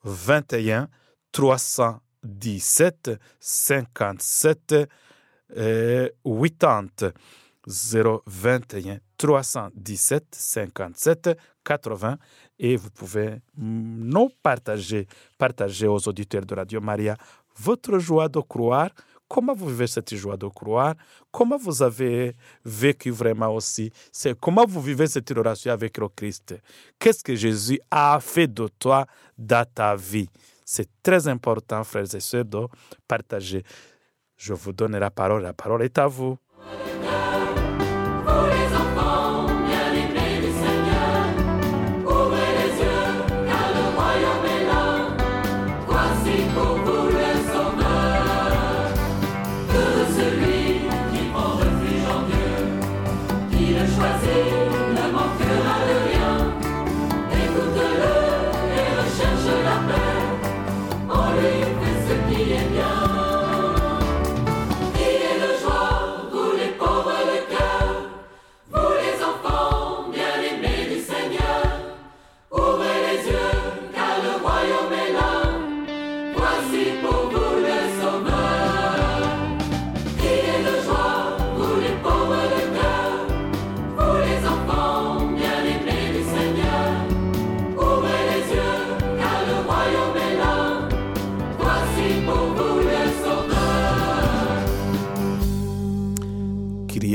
021 0.04 0.88
317 1.32 3.10
57 3.40 4.88
80. 5.54 7.12
021 7.68 8.98
317 9.18 10.24
57 10.32 11.38
80 11.64 12.18
et 12.58 12.76
vous 12.76 12.90
pouvez 12.90 13.40
nous 13.56 14.30
partager, 14.42 15.06
partager 15.36 15.86
aux 15.86 16.08
auditeurs 16.08 16.46
de 16.46 16.54
Radio 16.54 16.80
Maria 16.80 17.16
votre 17.58 17.98
joie 17.98 18.28
de 18.28 18.40
croire 18.40 18.90
Comment 19.28 19.54
vous 19.54 19.68
vivez 19.68 19.86
cette 19.86 20.14
joie 20.14 20.38
de 20.38 20.46
croire? 20.46 20.94
Comment 21.30 21.58
vous 21.58 21.82
avez 21.82 22.34
vécu 22.64 23.10
vraiment 23.10 23.54
aussi 23.54 23.92
C'est 24.10 24.38
comment 24.38 24.64
vous 24.66 24.80
vivez 24.80 25.06
cette 25.06 25.28
relation 25.30 25.70
avec 25.70 25.98
le 25.98 26.08
Christ? 26.08 26.54
Qu'est-ce 26.98 27.22
que 27.22 27.34
Jésus 27.34 27.78
a 27.90 28.18
fait 28.20 28.46
de 28.46 28.68
toi 28.78 29.06
dans 29.36 29.66
ta 29.66 29.94
vie? 29.96 30.28
C'est 30.64 30.88
très 31.02 31.28
important, 31.28 31.84
frères 31.84 32.14
et 32.14 32.20
sœurs, 32.20 32.44
de 32.44 32.66
partager. 33.06 33.62
Je 34.36 34.54
vous 34.54 34.72
donne 34.72 34.96
la 34.96 35.10
parole. 35.10 35.42
La 35.42 35.52
parole 35.52 35.82
est 35.82 35.98
à 35.98 36.06
vous. 36.06 36.38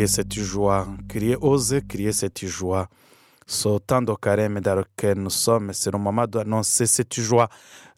Cette 0.08 0.34
joie, 0.34 0.88
crier, 1.08 1.38
oser 1.40 1.82
crier 1.82 2.12
cette 2.12 2.46
joie. 2.46 2.88
Ce 3.46 3.78
temps 3.80 4.02
de 4.02 4.14
carême 4.14 4.62
dans 4.62 4.76
lequel 4.76 5.20
nous 5.20 5.30
sommes, 5.30 5.74
c'est 5.74 5.92
le 5.92 5.98
moment 6.00 6.26
d'annoncer 6.26 6.86
cette 6.86 7.20
joie, 7.20 7.50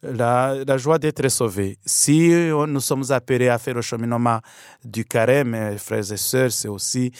la, 0.01 0.77
joie 0.77 0.97
d'être 0.97 1.27
sauvé. 1.29 1.77
Si 1.85 2.29
nous 2.67 2.79
sommes 2.79 3.11
appelés 3.11 3.49
à 3.49 3.59
faire 3.59 3.75
le 3.75 3.81
cheminement 3.81 4.39
du 4.83 5.05
carême, 5.05 5.77
frères 5.77 6.11
et 6.11 6.17
sœurs, 6.17 6.51
c'est 6.51 6.67
aussi 6.67 7.11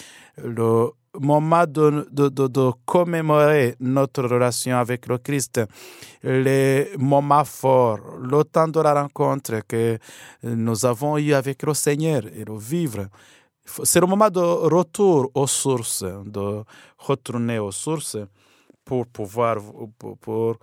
le 0.43 0.89
moment 1.19 1.65
de, 1.67 2.07
de, 2.11 2.71
commémorer 2.85 3.75
notre 3.79 4.23
relation 4.23 4.77
avec 4.77 5.07
le 5.07 5.17
Christ, 5.17 5.61
les 6.23 6.89
moments 6.97 7.45
forts, 7.45 7.99
le 8.21 8.43
temps 8.43 8.67
de 8.67 8.79
la 8.79 8.93
rencontre 9.01 9.61
que 9.67 9.97
nous 10.43 10.85
avons 10.85 11.17
eu 11.17 11.33
avec 11.33 11.63
le 11.63 11.73
Seigneur 11.73 12.23
et 12.25 12.43
le 12.45 12.57
vivre 12.57 13.07
c'est 13.65 13.99
le 13.99 14.07
moment 14.07 14.29
de 14.29 14.39
retour 14.39 15.31
aux 15.33 15.47
sources, 15.47 16.03
de 16.03 16.63
retourner 16.97 17.59
aux 17.59 17.71
sources 17.71 18.17
pour 18.83 19.07
pouvoir 19.07 19.57
pour, 19.99 20.57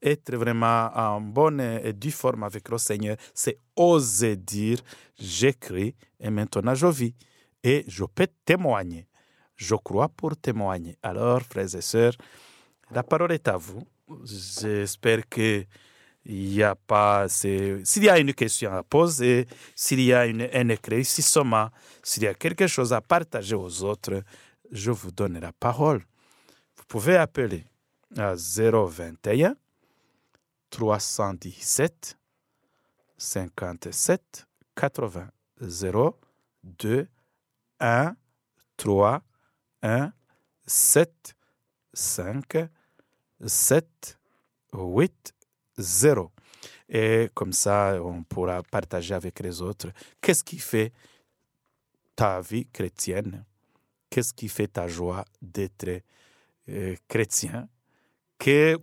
être 0.00 0.36
vraiment 0.36 0.90
en 0.94 1.20
bonne 1.20 1.60
et 1.60 1.92
due 1.92 2.10
forme 2.10 2.44
avec 2.44 2.68
le 2.70 2.78
Seigneur, 2.78 3.16
c'est 3.34 3.58
oser 3.76 4.36
dire, 4.36 4.78
j'écris 5.18 5.94
et 6.18 6.30
maintenant 6.30 6.74
je 6.74 6.86
vis. 6.86 7.14
Et 7.62 7.84
je 7.86 8.04
peux 8.04 8.28
témoigner. 8.46 9.06
Je 9.56 9.74
crois 9.74 10.08
pour 10.08 10.34
témoigner. 10.34 10.96
Alors, 11.02 11.42
frères 11.42 11.74
et 11.74 11.82
sœurs, 11.82 12.14
la 12.90 13.02
parole 13.02 13.32
est 13.32 13.46
à 13.48 13.58
vous. 13.58 13.82
J'espère 14.24 15.28
que 15.28 15.66
il 16.24 16.54
y 16.54 16.62
a. 16.62 16.76
S'il 17.28 18.04
y 18.04 18.08
a 18.08 18.18
une 18.18 18.34
question 18.34 18.72
à 18.72 18.82
poser, 18.82 19.46
s'il 19.74 20.00
y 20.00 20.12
a 20.12 20.26
une, 20.26 20.48
un 20.52 20.68
éclaircissement, 20.68 21.70
s'il 22.02 22.24
y 22.24 22.26
a 22.26 22.34
quelque 22.34 22.66
chose 22.66 22.92
à 22.92 23.00
partager 23.00 23.54
aux 23.54 23.82
autres, 23.82 24.22
je 24.70 24.90
vous 24.90 25.10
donne 25.10 25.38
la 25.38 25.52
parole. 25.52 26.04
Vous 26.76 26.84
pouvez 26.86 27.16
appeler 27.16 27.64
à 28.16 28.34
021 28.34 29.56
317 30.70 32.16
57 33.18 34.46
80 34.76 35.28
0 35.60 36.18
2 36.64 37.08
1 37.80 38.16
3 38.76 39.22
1 39.82 40.12
7 40.66 41.34
5 41.92 42.68
7 43.46 44.18
8 44.72 45.34
0. 45.80 46.30
Et 46.88 47.28
comme 47.34 47.52
ça, 47.52 47.98
on 48.02 48.22
pourra 48.22 48.62
partager 48.62 49.14
avec 49.14 49.40
les 49.40 49.62
autres 49.62 49.88
qu'est-ce 50.20 50.44
qui 50.44 50.58
fait 50.58 50.92
ta 52.16 52.40
vie 52.40 52.66
chrétienne, 52.66 53.44
qu'est-ce 54.10 54.34
qui 54.34 54.48
fait 54.48 54.68
ta 54.68 54.88
joie 54.88 55.24
d'être 55.40 56.02
euh, 56.68 56.94
chrétien, 57.08 57.68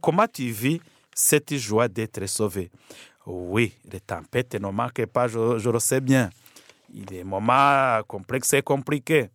comment 0.01 0.27
tu 0.27 0.49
vis 0.51 0.81
cette 1.13 1.55
joie 1.55 1.87
d'être 1.87 2.25
sauvé? 2.27 2.71
Oui, 3.25 3.73
les 3.91 3.99
tempêtes 3.99 4.55
ne 4.55 4.69
manquent 4.69 5.05
pas, 5.05 5.27
je, 5.27 5.69
le 5.69 5.79
sais 5.79 5.99
bien. 5.99 6.29
Il 6.93 6.99
y 6.99 7.03
a 7.03 7.05
des 7.05 7.23
moments 7.23 8.01
complexes 8.07 8.53
et 8.53 8.61
compliqués, 8.61 9.29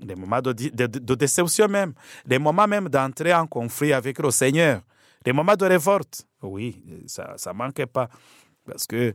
des 0.00 0.14
moments 0.14 0.40
de 0.40 1.14
déception 1.14 1.68
même, 1.68 1.92
des 2.24 2.38
moments 2.38 2.66
même 2.66 2.88
d'entrer 2.88 3.34
en 3.34 3.46
conflit 3.46 3.92
avec 3.92 4.18
le 4.18 4.30
Seigneur, 4.30 4.80
des 5.24 5.32
moments 5.32 5.56
de 5.56 5.66
révolte. 5.66 6.26
Oui, 6.46 6.82
ça 7.06 7.36
ne 7.46 7.52
manque 7.52 7.84
pas. 7.86 8.08
Parce 8.64 8.86
que 8.86 9.14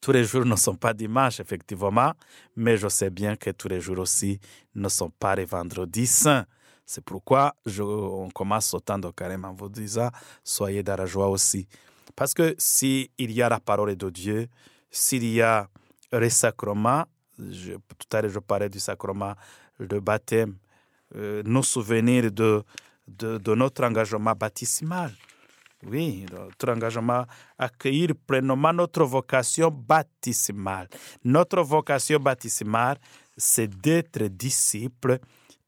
tous 0.00 0.12
les 0.12 0.24
jours 0.24 0.44
ne 0.44 0.56
sont 0.56 0.76
pas 0.76 0.94
dimanches, 0.94 1.40
effectivement, 1.40 2.12
mais 2.56 2.76
je 2.76 2.88
sais 2.88 3.10
bien 3.10 3.36
que 3.36 3.50
tous 3.50 3.68
les 3.68 3.80
jours 3.80 3.98
aussi 3.98 4.38
ne 4.74 4.88
sont 4.88 5.10
pas 5.10 5.34
les 5.34 5.44
vendredis 5.44 6.06
saints. 6.06 6.46
C'est 6.84 7.04
pourquoi 7.04 7.54
on 7.78 8.28
commence 8.30 8.74
autant 8.74 8.98
de 8.98 9.10
carême 9.10 9.44
en 9.44 9.54
vous 9.54 9.68
disant 9.68 10.10
soyez 10.44 10.82
dans 10.82 10.96
la 10.96 11.06
joie 11.06 11.28
aussi. 11.28 11.66
Parce 12.14 12.34
que 12.34 12.54
s'il 12.58 13.08
y 13.18 13.42
a 13.42 13.48
la 13.48 13.60
parole 13.60 13.96
de 13.96 14.10
Dieu, 14.10 14.48
s'il 14.90 15.24
y 15.24 15.40
a 15.40 15.68
les 16.12 16.30
sacrements, 16.30 17.04
tout 17.38 18.16
à 18.16 18.20
l'heure 18.20 18.30
je 18.30 18.38
parlais 18.40 18.68
du 18.68 18.78
sacrement 18.78 19.34
de 19.80 19.98
baptême, 19.98 20.56
euh, 21.16 21.42
nous 21.44 21.62
souvenir 21.62 22.30
de, 22.30 22.62
de, 23.08 23.38
de, 23.38 23.54
notre 23.54 23.84
engagement 23.84 24.32
baptismal. 24.34 25.12
Oui, 25.84 26.26
notre 26.30 26.70
engagement, 26.70 27.24
accueillir 27.58 28.10
pleinement 28.26 28.72
notre 28.72 29.04
vocation 29.04 29.70
baptismale. 29.70 30.88
Notre 31.24 31.62
vocation 31.62 32.20
baptismale, 32.20 32.98
c'est 33.36 33.68
d'être 33.68 34.22
disciple 34.28 35.18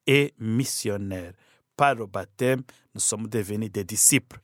et 0.07 0.33
missionnaire. 0.39 1.33
Par 1.77 1.97
le 1.97 2.07
baptême, 2.07 2.63
nous 2.95 3.01
sommes 3.01 3.27
devenus 3.27 3.73
des 3.73 3.83
disciples. 3.83 4.39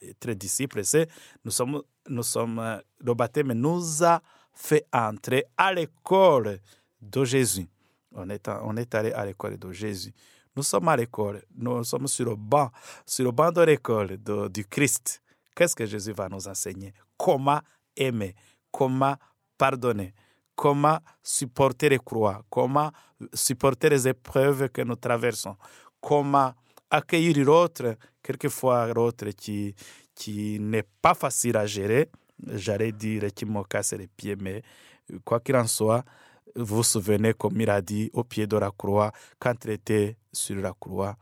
Être 0.00 0.30
disciples, 0.32 0.84
c'est 0.84 1.08
nous 1.44 1.50
sommes, 1.50 1.82
nous 2.08 2.22
sommes, 2.22 2.80
le 3.00 3.14
baptême 3.14 3.52
nous 3.52 4.04
a 4.04 4.20
fait 4.52 4.86
entrer 4.92 5.44
à 5.56 5.72
l'école 5.72 6.60
de 7.00 7.24
Jésus. 7.24 7.66
On 8.12 8.30
est, 8.30 8.48
on 8.62 8.76
est 8.76 8.94
allé 8.94 9.10
à 9.12 9.26
l'école 9.26 9.58
de 9.58 9.72
Jésus. 9.72 10.12
Nous 10.56 10.62
sommes 10.62 10.88
à 10.88 10.96
l'école, 10.96 11.42
nous 11.54 11.84
sommes 11.84 12.08
sur 12.08 12.24
le 12.24 12.34
banc, 12.34 12.70
sur 13.04 13.26
le 13.26 13.30
banc 13.30 13.52
de 13.52 13.60
l'école 13.60 14.16
du 14.48 14.64
Christ. 14.64 15.20
Qu'est-ce 15.54 15.76
que 15.76 15.84
Jésus 15.84 16.12
va 16.12 16.30
nous 16.30 16.48
enseigner? 16.48 16.94
Comment 17.18 17.60
aimer, 17.94 18.34
comment 18.70 19.16
pardonner, 19.58 20.14
comment 20.54 20.98
supporter 21.22 21.90
les 21.90 21.98
croix, 21.98 22.42
comment 22.48 22.90
supporter 23.34 23.90
les 23.90 24.08
épreuves 24.08 24.70
que 24.70 24.80
nous 24.80 24.96
traversons, 24.96 25.56
comment 26.00 26.54
accueillir 26.90 27.36
l'autre, 27.44 27.96
quelquefois 28.22 28.86
l'autre 28.94 29.28
qui, 29.36 29.74
qui 30.14 30.58
n'est 30.58 30.86
pas 31.02 31.12
facile 31.12 31.58
à 31.58 31.66
gérer, 31.66 32.08
j'allais 32.46 32.92
dire 32.92 33.26
qui 33.34 33.44
me 33.44 33.62
casse 33.64 33.92
les 33.92 34.06
pieds, 34.06 34.36
mais 34.36 34.62
quoi 35.22 35.40
qu'il 35.40 35.56
en 35.56 35.66
soit, 35.66 36.02
vous 36.56 36.82
souvenez 36.82 37.34
comme 37.34 37.60
il 37.60 37.70
a 37.70 37.80
dit 37.80 38.10
au 38.12 38.24
pied 38.24 38.46
de 38.46 38.56
la 38.56 38.70
croix, 38.70 39.12
quand 39.38 39.54
il 39.64 39.70
était 39.72 40.16
sur 40.32 40.56
la 40.56 40.72
croix, 40.78 41.16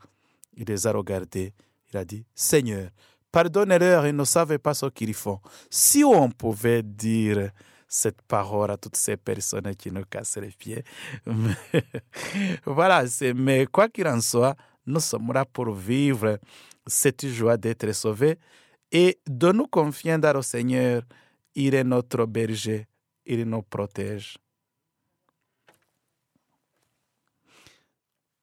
il 0.55 0.65
les 0.65 0.87
a 0.87 0.91
regardés, 0.91 1.53
il 1.91 1.97
a 1.97 2.05
dit, 2.05 2.25
Seigneur, 2.33 2.89
pardonnez-leur, 3.31 4.07
ils 4.07 4.15
ne 4.15 4.23
savent 4.23 4.57
pas 4.59 4.73
ce 4.73 4.87
qu'ils 4.87 5.13
font. 5.13 5.39
Si 5.69 6.03
on 6.03 6.29
pouvait 6.29 6.83
dire 6.83 7.51
cette 7.87 8.21
parole 8.23 8.71
à 8.71 8.77
toutes 8.77 8.95
ces 8.97 9.17
personnes 9.17 9.75
qui 9.75 9.91
nous 9.91 10.03
cassent 10.09 10.37
les 10.37 10.49
pieds. 10.49 10.83
voilà, 12.65 13.05
mais 13.35 13.67
quoi 13.67 13.89
qu'il 13.89 14.07
en 14.07 14.19
soit, 14.21 14.55
nous 14.85 14.99
sommes 14.99 15.31
là 15.31 15.45
pour 15.45 15.71
vivre 15.73 16.39
cette 16.85 17.25
joie 17.27 17.57
d'être 17.57 17.91
sauvés 17.93 18.37
et 18.91 19.19
de 19.27 19.51
nous 19.51 19.67
confier 19.67 20.17
dans 20.17 20.33
le 20.33 20.41
Seigneur. 20.41 21.03
Il 21.53 21.73
est 21.73 21.83
notre 21.83 22.25
berger, 22.25 22.87
il 23.25 23.43
nous 23.43 23.61
protège. 23.61 24.37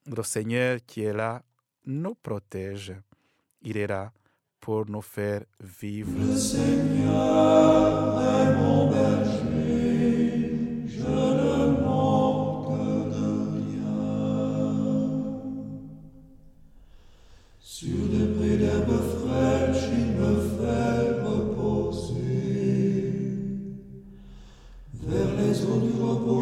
Le 0.05 0.23
Seigneur 0.25 0.79
qui 0.85 1.03
est 1.03 1.13
là 1.13 1.43
nous 1.87 2.17
protège. 2.17 2.93
Il 3.63 3.77
est 3.77 3.87
pour 4.59 4.85
nous 4.89 5.03
faire 5.03 5.43
vivre. 5.61 6.11
Le 6.19 6.37
Seigneur 6.37 8.21
est 8.21 8.57
mon 8.57 8.91
berger, 8.91 10.59
je 10.87 11.07
ne 11.07 11.81
manque 11.83 12.79
de 13.13 13.27
rien. 13.59 14.03
Sur 17.61 18.09
des 18.09 18.27
prés 18.35 18.57
d'herbes 18.57 19.03
fraîches, 19.21 19.89
il 19.93 20.09
me 20.17 20.33
fait 20.57 21.23
reposer. 21.23 22.23
Vers 24.95 25.33
les 25.37 25.65
eaux 25.65 25.81
du 25.81 25.93
repos, 26.01 26.42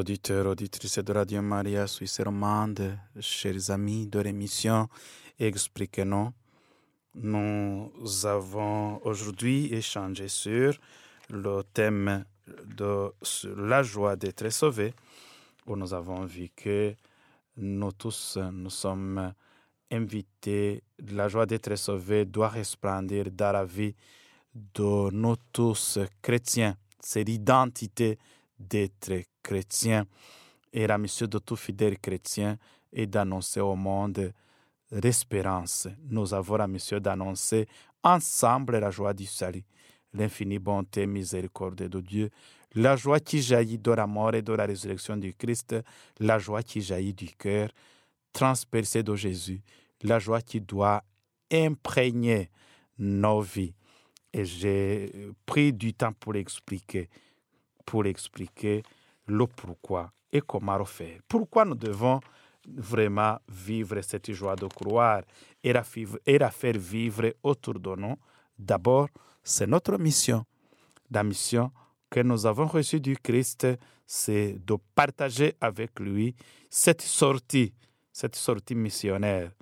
auditeurs, 0.00 0.46
auditrices 0.46 0.98
de 1.04 1.12
Radio 1.12 1.42
Maria 1.42 1.86
Suisse 1.86 2.22
romande, 2.22 2.98
chers 3.20 3.70
amis 3.70 4.06
de 4.06 4.20
l'émission 4.20 4.88
Expliquez-nous, 5.38 6.30
nous 7.16 7.92
avons 8.24 8.98
aujourd'hui 9.04 9.68
échangé 9.74 10.28
sur 10.28 10.72
le 11.28 11.62
thème 11.74 12.24
de 12.46 13.12
la 13.56 13.82
joie 13.82 14.16
d'être 14.16 14.48
sauvé, 14.48 14.94
où 15.66 15.76
nous 15.76 15.92
avons 15.92 16.24
vu 16.24 16.48
que 16.56 16.94
nous 17.58 17.92
tous, 17.92 18.38
nous 18.52 18.70
sommes 18.70 19.34
invités, 19.90 20.82
la 21.10 21.28
joie 21.28 21.44
d'être 21.44 21.76
sauvé 21.76 22.24
doit 22.24 22.48
resplendir 22.48 23.26
dans 23.30 23.52
la 23.52 23.66
vie 23.66 23.94
de 24.54 25.10
nous 25.10 25.36
tous 25.52 25.98
chrétiens. 26.22 26.74
C'est 27.00 27.24
l'identité 27.24 28.18
d'être 28.60 29.12
chrétien. 29.42 30.06
Et 30.72 30.86
la 30.86 30.98
mission 30.98 31.26
de 31.26 31.38
tout 31.38 31.56
fidèle 31.56 31.98
chrétien 31.98 32.58
est 32.92 33.06
d'annoncer 33.06 33.60
au 33.60 33.74
monde 33.74 34.32
l'espérance. 34.92 35.88
Nous 36.08 36.34
avons 36.34 36.56
la 36.56 36.68
mission 36.68 37.00
d'annoncer 37.00 37.66
ensemble 38.02 38.78
la 38.78 38.90
joie 38.90 39.14
du 39.14 39.26
salut, 39.26 39.64
l'infinie 40.12 40.58
bonté 40.58 41.02
et 41.02 41.06
miséricorde 41.06 41.88
de 41.88 42.00
Dieu, 42.00 42.30
la 42.74 42.96
joie 42.96 43.20
qui 43.20 43.42
jaillit 43.42 43.78
de 43.78 43.90
la 43.90 44.06
mort 44.06 44.34
et 44.34 44.42
de 44.42 44.52
la 44.52 44.66
résurrection 44.66 45.16
du 45.16 45.34
Christ, 45.34 45.74
la 46.18 46.38
joie 46.38 46.62
qui 46.62 46.80
jaillit 46.80 47.14
du 47.14 47.28
cœur 47.36 47.70
transpercé 48.32 49.02
de 49.02 49.14
Jésus, 49.16 49.60
la 50.02 50.18
joie 50.18 50.40
qui 50.40 50.60
doit 50.60 51.02
imprégner 51.52 52.48
nos 52.98 53.40
vies. 53.40 53.74
Et 54.32 54.44
j'ai 54.44 55.12
pris 55.44 55.72
du 55.72 55.92
temps 55.94 56.12
pour 56.12 56.36
expliquer 56.36 57.08
pour 57.84 58.06
expliquer 58.06 58.82
le 59.26 59.46
pourquoi 59.46 60.10
et 60.32 60.40
comment 60.40 60.78
le 60.78 60.84
faire. 60.84 61.20
Pourquoi 61.28 61.64
nous 61.64 61.74
devons 61.74 62.20
vraiment 62.66 63.38
vivre 63.48 64.00
cette 64.02 64.32
joie 64.32 64.56
de 64.56 64.66
croire 64.66 65.22
et 65.62 65.72
la, 65.72 65.82
et 66.26 66.38
la 66.38 66.50
faire 66.50 66.78
vivre 66.78 67.34
autour 67.42 67.78
de 67.78 67.94
nous? 67.96 68.16
D'abord, 68.58 69.08
c'est 69.42 69.66
notre 69.66 69.96
mission. 69.98 70.44
La 71.10 71.24
mission 71.24 71.72
que 72.08 72.20
nous 72.20 72.46
avons 72.46 72.66
reçue 72.66 73.00
du 73.00 73.16
Christ, 73.16 73.66
c'est 74.06 74.58
de 74.64 74.76
partager 74.94 75.54
avec 75.60 75.98
lui 76.00 76.34
cette 76.68 77.02
sortie, 77.02 77.72
cette 78.12 78.36
sortie 78.36 78.74
missionnaire 78.74 79.52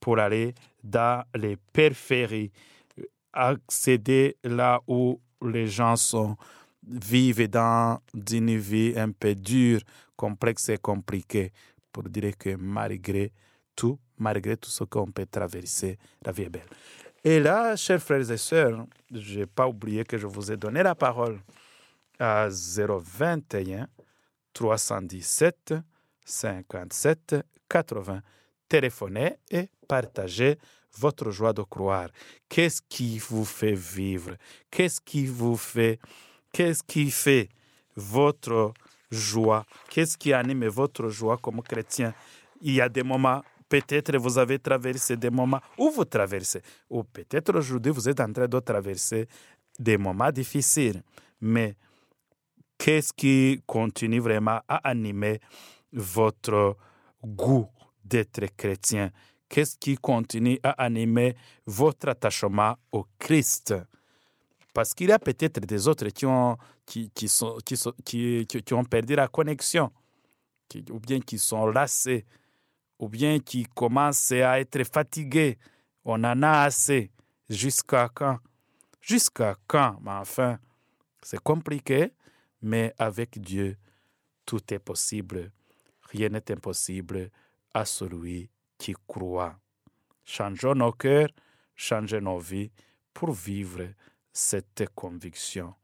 pour 0.00 0.18
aller 0.18 0.54
dans 0.82 1.22
les 1.34 1.56
périphéries, 1.56 2.50
accéder 3.32 4.36
là 4.42 4.80
où 4.86 5.20
les 5.42 5.66
gens 5.66 5.96
sont 5.96 6.36
vivent 6.86 7.48
dans 7.48 8.00
une 8.30 8.56
vie 8.56 8.94
un 8.96 9.10
peu 9.12 9.34
dure, 9.34 9.80
complexe 10.16 10.68
et 10.68 10.78
compliquée, 10.78 11.52
pour 11.92 12.04
dire 12.04 12.36
que 12.38 12.56
malgré 12.56 13.32
tout, 13.74 13.98
malgré 14.18 14.56
tout 14.56 14.70
ce 14.70 14.84
qu'on 14.84 15.10
peut 15.10 15.26
traverser, 15.26 15.98
la 16.24 16.32
vie 16.32 16.42
est 16.42 16.50
belle. 16.50 16.68
Et 17.22 17.38
là, 17.38 17.76
chers 17.76 18.02
frères 18.02 18.30
et 18.30 18.36
sœurs, 18.36 18.86
je 19.12 19.40
n'ai 19.40 19.46
pas 19.46 19.68
oublié 19.68 20.04
que 20.04 20.16
je 20.16 20.26
vous 20.26 20.50
ai 20.50 20.56
donné 20.56 20.82
la 20.82 20.94
parole 20.94 21.38
à 22.18 22.48
021 22.48 23.86
317 24.52 25.74
57 26.24 27.36
80. 27.68 28.22
Téléphonez 28.68 29.36
et 29.50 29.68
partagez 29.86 30.56
votre 30.98 31.30
joie 31.30 31.52
de 31.52 31.62
croire. 31.62 32.08
Qu'est-ce 32.48 32.80
qui 32.88 33.18
vous 33.18 33.44
fait 33.44 33.74
vivre? 33.74 34.36
Qu'est-ce 34.70 35.00
qui 35.00 35.26
vous 35.26 35.56
fait 35.56 35.98
Qu'est-ce 36.52 36.82
qui 36.82 37.10
fait 37.10 37.48
votre 37.96 38.72
joie? 39.10 39.64
Qu'est-ce 39.88 40.16
qui 40.16 40.32
anime 40.32 40.66
votre 40.66 41.08
joie 41.08 41.38
comme 41.38 41.62
chrétien? 41.62 42.12
Il 42.60 42.74
y 42.74 42.80
a 42.80 42.88
des 42.88 43.02
moments, 43.02 43.42
peut-être 43.68 44.16
vous 44.18 44.36
avez 44.38 44.58
traversé 44.58 45.16
des 45.16 45.30
moments 45.30 45.60
où 45.78 45.90
vous 45.90 46.04
traversez, 46.04 46.62
ou 46.88 47.04
peut-être 47.04 47.56
aujourd'hui 47.56 47.92
vous 47.92 48.08
êtes 48.08 48.20
en 48.20 48.32
train 48.32 48.48
de 48.48 48.60
traverser 48.60 49.26
des 49.78 49.96
moments 49.96 50.30
difficiles. 50.32 51.02
Mais 51.40 51.76
qu'est-ce 52.76 53.12
qui 53.12 53.62
continue 53.66 54.20
vraiment 54.20 54.60
à 54.68 54.76
animer 54.88 55.40
votre 55.92 56.76
goût 57.24 57.68
d'être 58.04 58.44
chrétien? 58.56 59.10
Qu'est-ce 59.48 59.76
qui 59.78 59.96
continue 59.96 60.58
à 60.62 60.70
animer 60.70 61.34
votre 61.66 62.08
attachement 62.08 62.76
au 62.92 63.06
Christ? 63.18 63.74
Parce 64.72 64.94
qu'il 64.94 65.08
y 65.08 65.12
a 65.12 65.18
peut-être 65.18 65.60
des 65.60 65.88
autres 65.88 66.08
qui 66.08 66.26
ont, 66.26 66.56
qui, 66.86 67.10
qui, 67.10 67.28
sont, 67.28 67.58
qui, 67.64 68.46
qui, 68.46 68.74
ont 68.74 68.84
perdu 68.84 69.14
la 69.14 69.28
connexion, 69.28 69.90
ou 70.90 71.00
bien 71.00 71.20
qui 71.20 71.38
sont 71.38 71.66
lassés, 71.66 72.24
ou 72.98 73.08
bien 73.08 73.38
qui 73.40 73.64
commencent 73.74 74.32
à 74.32 74.60
être 74.60 74.84
fatigués. 74.84 75.58
On 76.04 76.22
en 76.24 76.42
a 76.42 76.62
assez. 76.62 77.10
Jusqu'à 77.48 78.08
quand? 78.08 78.38
Jusqu'à 79.00 79.56
quand? 79.66 79.98
Mais 80.02 80.12
enfin, 80.12 80.58
c'est 81.22 81.40
compliqué, 81.40 82.12
mais 82.62 82.94
avec 82.98 83.40
Dieu, 83.40 83.76
tout 84.46 84.62
est 84.72 84.78
possible. 84.78 85.50
Rien 86.10 86.28
n'est 86.28 86.50
impossible 86.50 87.30
à 87.74 87.84
celui 87.84 88.50
qui 88.78 88.94
croit. 89.06 89.58
Changeons 90.24 90.74
nos 90.74 90.92
cœurs, 90.92 91.28
changeons 91.74 92.20
nos 92.20 92.38
vies 92.38 92.70
pour 93.12 93.32
vivre 93.32 93.82
cette 94.40 94.88
conviction. 94.94 95.74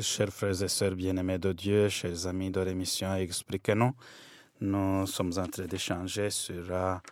Chers 0.00 0.32
frères 0.32 0.62
et 0.62 0.68
sœurs 0.68 0.94
bien-aimés 0.94 1.38
de 1.38 1.52
Dieu, 1.52 1.88
chers 1.90 2.26
amis 2.26 2.50
de 2.50 2.60
l'émission 2.60 3.14
Expliquez-nous, 3.16 3.92
nous 4.62 5.06
sommes 5.06 5.32
en 5.36 5.46
train 5.46 5.66
d'échanger 5.66 6.30
sur 6.30 6.62
la 6.68 7.02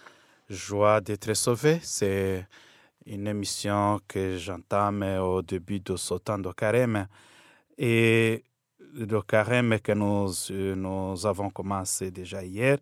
joie 0.48 1.00
d'être 1.02 1.34
sauvé. 1.34 1.80
C'est 1.82 2.46
une 3.04 3.26
émission 3.26 4.00
que 4.08 4.38
j'entame 4.38 5.02
au 5.20 5.42
début 5.42 5.80
de 5.80 5.96
ce 5.96 6.14
temps 6.14 6.38
de 6.38 6.50
carême. 6.52 7.06
Et 7.76 8.42
le 8.94 9.20
carême 9.20 9.78
que 9.80 9.92
nous, 9.92 10.32
nous 10.74 11.26
avons 11.26 11.50
commencé 11.50 12.10
déjà 12.10 12.42
hier, 12.42 12.78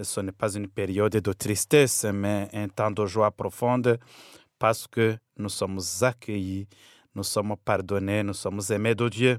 ce 0.00 0.20
n'est 0.20 0.30
pas 0.30 0.54
une 0.54 0.68
période 0.68 1.16
de 1.16 1.32
tristesse, 1.32 2.04
mais 2.04 2.48
un 2.52 2.68
temps 2.68 2.92
de 2.92 3.06
joie 3.06 3.32
profonde 3.32 3.98
parce 4.58 4.86
que 4.86 5.16
nous 5.36 5.48
sommes 5.48 5.80
accueillis 6.02 6.68
nous 7.14 7.22
sommes 7.24 7.56
pardonnés, 7.62 8.22
nous 8.22 8.34
sommes 8.34 8.60
aimés 8.70 8.94
de 8.94 9.08
Dieu. 9.08 9.38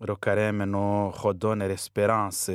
Le 0.00 0.64
nous 0.66 1.10
redonne 1.10 1.64
l'espérance 1.66 2.50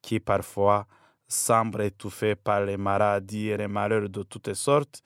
qui 0.00 0.20
parfois 0.20 0.86
semble 1.26 1.82
étouffée 1.82 2.34
par 2.34 2.64
les 2.64 2.76
maladies 2.76 3.48
et 3.48 3.56
les 3.56 3.68
malheurs 3.68 4.08
de 4.08 4.22
toutes 4.22 4.54
sortes. 4.54 5.02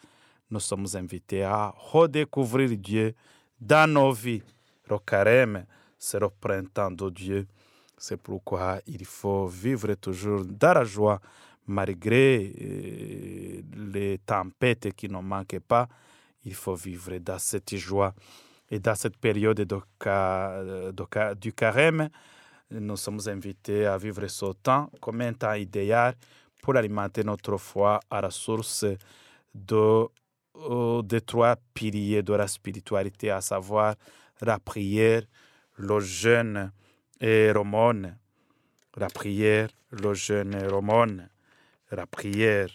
Nous 0.50 0.61
sommes 0.61 0.86
invités 0.94 1.42
à 1.42 1.74
redécouvrir 1.76 2.76
Dieu 2.76 3.14
dans 3.61 3.90
nos 3.90 4.12
vies. 4.12 4.42
Le 4.88 4.98
c'est 5.98 6.20
le 6.20 6.28
printemps 6.28 6.90
de 6.90 7.09
Dieu. 7.11 7.46
C'est 7.96 8.16
pourquoi 8.16 8.80
il 8.86 9.05
faut 9.05 9.46
vivre 9.46 9.94
toujours 9.94 10.44
dans 10.44 10.74
la 10.74 10.84
joie, 10.84 11.20
malgré 11.66 12.53
euh, 12.61 13.62
les 13.92 14.18
tempêtes 14.18 14.92
qui 14.94 15.09
ne 15.09 15.20
manquent 15.20 15.61
pas. 15.61 15.88
Il 16.45 16.55
faut 16.55 16.74
vivre 16.74 17.16
dans 17.18 17.38
cette 17.38 17.76
joie. 17.76 18.14
Et 18.70 18.78
dans 18.78 18.95
cette 18.95 19.16
période 19.18 19.61
de, 19.61 21.34
du 21.34 21.53
carême, 21.53 22.09
nous 22.70 22.97
sommes 22.97 23.20
invités 23.26 23.86
à 23.86 23.99
vivre 23.99 24.26
ce 24.28 24.53
temps 24.55 24.90
comme 25.01 25.20
un 25.20 25.34
temps 25.34 25.53
idéal 25.53 26.14
pour 26.62 26.76
alimenter 26.76 27.22
notre 27.22 27.59
foi 27.59 28.01
à 28.11 28.20
la 28.22 28.30
source 28.30 28.86
de, 29.55 30.07
euh, 30.57 31.03
des 31.03 31.20
trois 31.20 31.57
piliers 31.74 32.22
de 32.22 32.32
la 32.32 32.47
spiritualité, 32.47 33.30
à 33.30 33.40
savoir 33.40 33.95
la 34.40 34.59
prière, 34.59 35.22
le 35.76 36.01
jeûne 36.01 36.72
et 37.20 37.53
l'aumône. 37.53 38.16
La 38.97 39.09
prière, 39.09 39.68
le 39.90 40.14
jeûne 40.14 40.55
et 40.55 40.68
l'aumône. 40.68 41.28
La 41.90 42.07
prière 42.07 42.68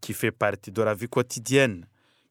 qui 0.00 0.12
fait 0.12 0.30
partie 0.32 0.70
de 0.70 0.82
la 0.82 0.94
vie 0.94 1.08
quotidienne, 1.08 1.86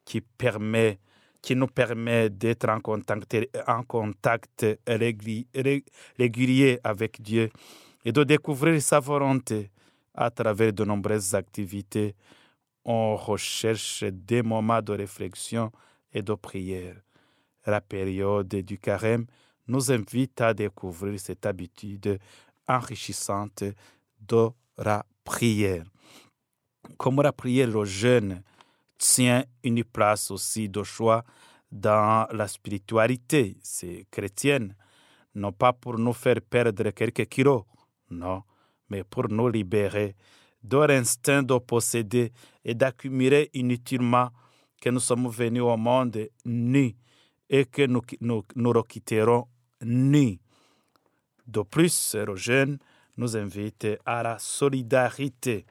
qui 0.05 0.21
permet 0.21 0.99
qui 1.41 1.55
nous 1.55 1.67
permet 1.67 2.29
d'être 2.29 2.69
en 2.69 2.79
contact, 2.79 3.35
en 3.67 3.83
contact 3.83 4.65
régulier 4.85 6.79
avec 6.83 7.21
Dieu 7.21 7.49
et 8.05 8.11
de 8.11 8.23
découvrir 8.23 8.81
sa 8.81 8.99
volonté 8.99 9.71
à 10.13 10.29
travers 10.29 10.73
de 10.73 10.83
nombreuses 10.85 11.33
activités. 11.33 12.15
On 12.85 13.15
recherche 13.15 14.03
des 14.03 14.43
moments 14.43 14.81
de 14.81 14.93
réflexion 14.93 15.71
et 16.13 16.21
de 16.21 16.33
prière. 16.33 16.95
La 17.65 17.81
période 17.81 18.47
du 18.47 18.77
carême 18.77 19.25
nous 19.67 19.91
invite 19.91 20.41
à 20.41 20.53
découvrir 20.53 21.19
cette 21.19 21.45
habitude 21.45 22.19
enrichissante 22.67 23.63
de 24.19 24.49
la 24.77 25.05
prière. 25.23 25.83
Comme 26.97 27.21
la 27.21 27.31
prière 27.31 27.67
le 27.67 27.85
jeûne 27.85 28.41
tient 28.97 29.43
une 29.63 29.83
place 29.83 30.31
aussi 30.31 30.69
de 30.69 30.83
choix 30.83 31.23
dans 31.71 32.27
la 32.31 32.47
spiritualité? 32.47 33.57
C'est 33.61 34.05
chrétienne, 34.11 34.75
non 35.35 35.51
pas 35.51 35.73
pour 35.73 35.97
nous 35.97 36.13
faire 36.13 36.41
perdre 36.41 36.89
quelques 36.91 37.25
kilos, 37.27 37.63
non, 38.09 38.43
mais 38.89 39.03
pour 39.03 39.29
nous 39.29 39.49
libérer 39.49 40.15
de 40.63 40.77
l'instinct 40.77 41.43
de 41.43 41.57
posséder 41.57 42.31
et 42.63 42.75
d'accumuler 42.75 43.49
inutilement 43.53 44.29
que 44.79 44.89
nous 44.89 44.99
sommes 44.99 45.27
venus 45.27 45.63
au 45.63 45.77
monde 45.77 46.27
nus 46.45 46.95
et 47.49 47.65
que 47.65 47.85
nous 47.85 48.01
nous, 48.19 48.43
nous 48.55 48.71
requitterons 48.71 49.47
nus. 49.83 50.39
De 51.47 51.61
plus, 51.61 52.15
le 52.15 52.35
jeune 52.35 52.77
nous 53.17 53.35
invite 53.35 53.87
à 54.05 54.23
la 54.23 54.39
solidarité 54.39 55.65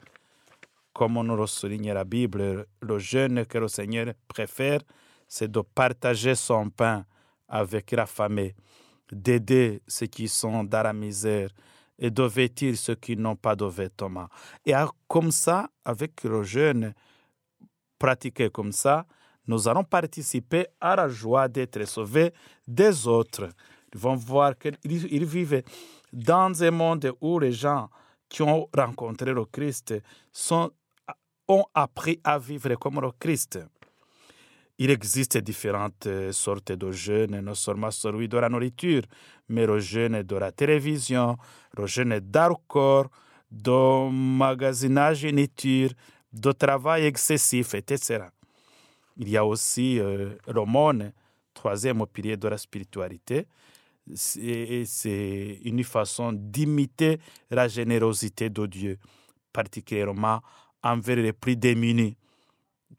comme 0.92 1.16
on 1.16 1.22
le 1.22 1.46
souligne 1.46 1.92
la 1.92 2.04
Bible, 2.04 2.66
le 2.80 2.98
jeûne 2.98 3.46
que 3.46 3.58
le 3.58 3.68
Seigneur 3.68 4.12
préfère, 4.28 4.80
c'est 5.28 5.50
de 5.50 5.60
partager 5.60 6.34
son 6.34 6.70
pain 6.70 7.04
avec 7.48 7.92
la 7.92 8.06
famille, 8.06 8.54
d'aider 9.12 9.82
ceux 9.86 10.06
qui 10.06 10.28
sont 10.28 10.64
dans 10.64 10.82
la 10.82 10.92
misère 10.92 11.50
et 11.98 12.10
de 12.10 12.22
vêtir 12.22 12.76
ceux 12.76 12.94
qui 12.94 13.16
n'ont 13.16 13.36
pas 13.36 13.54
de 13.54 13.66
vêtements. 13.66 14.28
Et 14.64 14.72
comme 15.06 15.30
ça, 15.30 15.68
avec 15.84 16.24
le 16.24 16.42
jeûne 16.42 16.94
pratiqué 17.98 18.50
comme 18.50 18.72
ça, 18.72 19.06
nous 19.46 19.68
allons 19.68 19.84
participer 19.84 20.66
à 20.80 20.96
la 20.96 21.08
joie 21.08 21.48
d'être 21.48 21.84
sauvés 21.86 22.32
des 22.66 23.06
autres. 23.06 23.48
Ils 23.92 24.00
vont 24.00 24.16
voir 24.16 24.54
qu'ils 24.56 25.24
vivent 25.24 25.62
dans 26.12 26.62
un 26.62 26.70
monde 26.70 27.12
où 27.20 27.38
les 27.38 27.52
gens 27.52 27.88
qui 28.28 28.42
ont 28.42 28.68
rencontré 28.74 29.32
le 29.32 29.44
Christ 29.44 29.94
sont 30.32 30.70
ont 31.50 31.64
appris 31.74 32.20
à 32.22 32.38
vivre 32.38 32.74
comme 32.76 33.00
le 33.00 33.10
Christ. 33.18 33.58
Il 34.78 34.90
existe 34.90 35.36
différentes 35.38 36.06
euh, 36.06 36.32
sortes 36.32 36.72
de 36.72 36.90
jeûnes, 36.90 37.40
non 37.40 37.54
seulement 37.54 37.90
celui 37.90 38.28
de 38.28 38.38
la 38.38 38.48
nourriture, 38.48 39.02
mais 39.48 39.66
le 39.66 39.78
jeûne 39.80 40.22
de 40.22 40.36
la 40.36 40.52
télévision, 40.52 41.36
le 41.76 41.86
jeûne 41.86 42.18
d'alcool, 42.20 43.08
de 43.50 44.10
magasinage 44.10 45.24
inutile, 45.24 45.92
de 46.32 46.52
travail 46.52 47.04
excessif, 47.04 47.74
etc. 47.74 48.24
Il 49.16 49.28
y 49.28 49.36
a 49.36 49.44
aussi 49.44 49.98
euh, 49.98 50.30
troisième 51.52 52.06
pilier 52.06 52.36
de 52.36 52.48
la 52.48 52.56
spiritualité. 52.56 53.46
C'est 54.14 55.58
une 55.64 55.84
façon 55.84 56.32
d'imiter 56.32 57.18
la 57.50 57.68
générosité 57.68 58.48
de 58.48 58.66
Dieu, 58.66 58.98
particulièrement 59.52 60.40
envers 60.82 61.16
les 61.16 61.32
plus 61.32 61.56
démunis. 61.56 62.16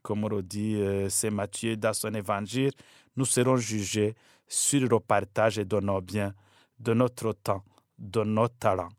Comme 0.02 0.28
le 0.28 0.42
dit 0.42 0.76
euh, 0.76 1.10
Saint 1.10 1.32
Matthieu 1.32 1.76
dans 1.78 1.94
son 1.94 2.14
évangile, 2.14 2.72
nous 3.16 3.26
serons 3.26 3.58
jugés 3.58 4.16
sur 4.48 4.82
le 4.82 5.00
partage 5.00 5.58
de 5.58 5.80
nos 5.80 6.02
biens, 6.02 6.34
de 6.80 6.94
notre 6.94 7.34
temps, 7.34 7.64
de 7.98 8.24
nos 8.24 8.48
talents. 8.48 8.90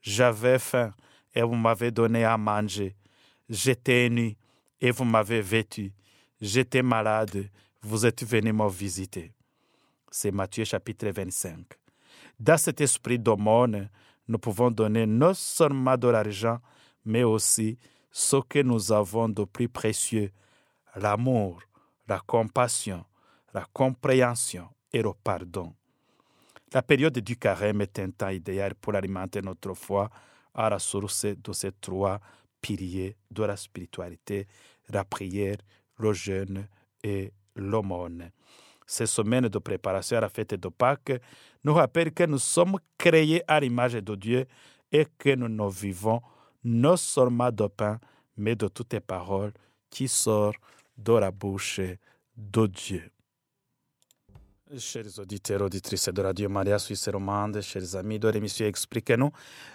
J'avais 0.00 0.58
faim 0.58 0.92
et 1.34 1.42
vous 1.42 1.54
m'avez 1.54 1.90
donné 1.90 2.24
à 2.24 2.38
manger. 2.38 2.94
J'étais 3.48 4.08
nu 4.08 4.36
et 4.80 4.90
vous 4.90 5.04
m'avez 5.04 5.40
vêtu. 5.40 5.92
J'étais 6.40 6.82
malade, 6.82 7.48
vous 7.82 8.06
êtes 8.06 8.24
venu 8.24 8.52
me 8.52 8.68
visiter. 8.68 9.32
C'est 10.10 10.30
Matthieu 10.30 10.64
chapitre 10.64 11.08
25. 11.08 11.58
Dans 12.38 12.56
cet 12.58 12.80
esprit 12.80 13.18
d'aumône, 13.18 13.88
nous 14.28 14.38
pouvons 14.38 14.70
donner 14.70 15.06
non 15.06 15.34
seulement 15.34 15.96
de 15.96 16.08
l'argent, 16.08 16.58
mais 17.04 17.22
aussi 17.22 17.78
ce 18.16 18.36
que 18.48 18.62
nous 18.62 18.92
avons 18.92 19.28
de 19.28 19.44
plus 19.44 19.68
précieux, 19.68 20.30
l'amour, 20.94 21.60
la 22.08 22.18
compassion, 22.18 23.04
la 23.52 23.66
compréhension 23.74 24.70
et 24.90 25.02
le 25.02 25.12
pardon. 25.22 25.74
La 26.72 26.80
période 26.80 27.18
du 27.18 27.36
carême 27.36 27.82
est 27.82 27.98
un 27.98 28.10
temps 28.10 28.30
idéal 28.30 28.74
pour 28.74 28.94
alimenter 28.94 29.42
notre 29.42 29.74
foi 29.74 30.08
à 30.54 30.70
la 30.70 30.78
source 30.78 31.26
de 31.26 31.52
ces 31.52 31.72
trois 31.72 32.18
piliers 32.62 33.18
de 33.30 33.42
la 33.42 33.54
spiritualité, 33.54 34.48
la 34.88 35.04
prière, 35.04 35.58
le 35.98 36.14
jeûne 36.14 36.66
et 37.04 37.34
l'aumône. 37.54 38.30
Ces 38.86 39.04
semaines 39.04 39.48
de 39.48 39.58
préparation 39.58 40.16
à 40.16 40.22
la 40.22 40.30
fête 40.30 40.54
de 40.54 40.68
Pâques 40.68 41.20
nous 41.62 41.74
rappellent 41.74 42.14
que 42.14 42.24
nous 42.24 42.38
sommes 42.38 42.78
créés 42.96 43.42
à 43.46 43.60
l'image 43.60 43.92
de 43.92 44.14
Dieu 44.14 44.46
et 44.90 45.06
que 45.18 45.34
nous 45.34 45.50
nous 45.50 45.68
vivons 45.68 46.22
non 46.66 46.96
seulement 46.96 47.52
de 47.52 47.68
pain, 47.68 47.98
mais 48.36 48.56
de 48.56 48.66
toutes 48.68 48.92
les 48.92 49.00
paroles 49.00 49.52
qui 49.88 50.08
sortent 50.08 50.60
de 50.98 51.12
la 51.12 51.30
bouche 51.30 51.80
de 52.36 52.66
Dieu. 52.66 53.02
Chers 54.76 55.20
auditeurs, 55.20 55.62
auditrices 55.62 56.08
de 56.08 56.20
Radio 56.20 56.48
Maria 56.48 56.80
Suisse 56.80 57.08
Romande, 57.08 57.60
chers 57.60 57.94
amis 57.94 58.18
de 58.18 58.28
l'émission 58.28 58.66
Expliquez-nous, 58.66 59.30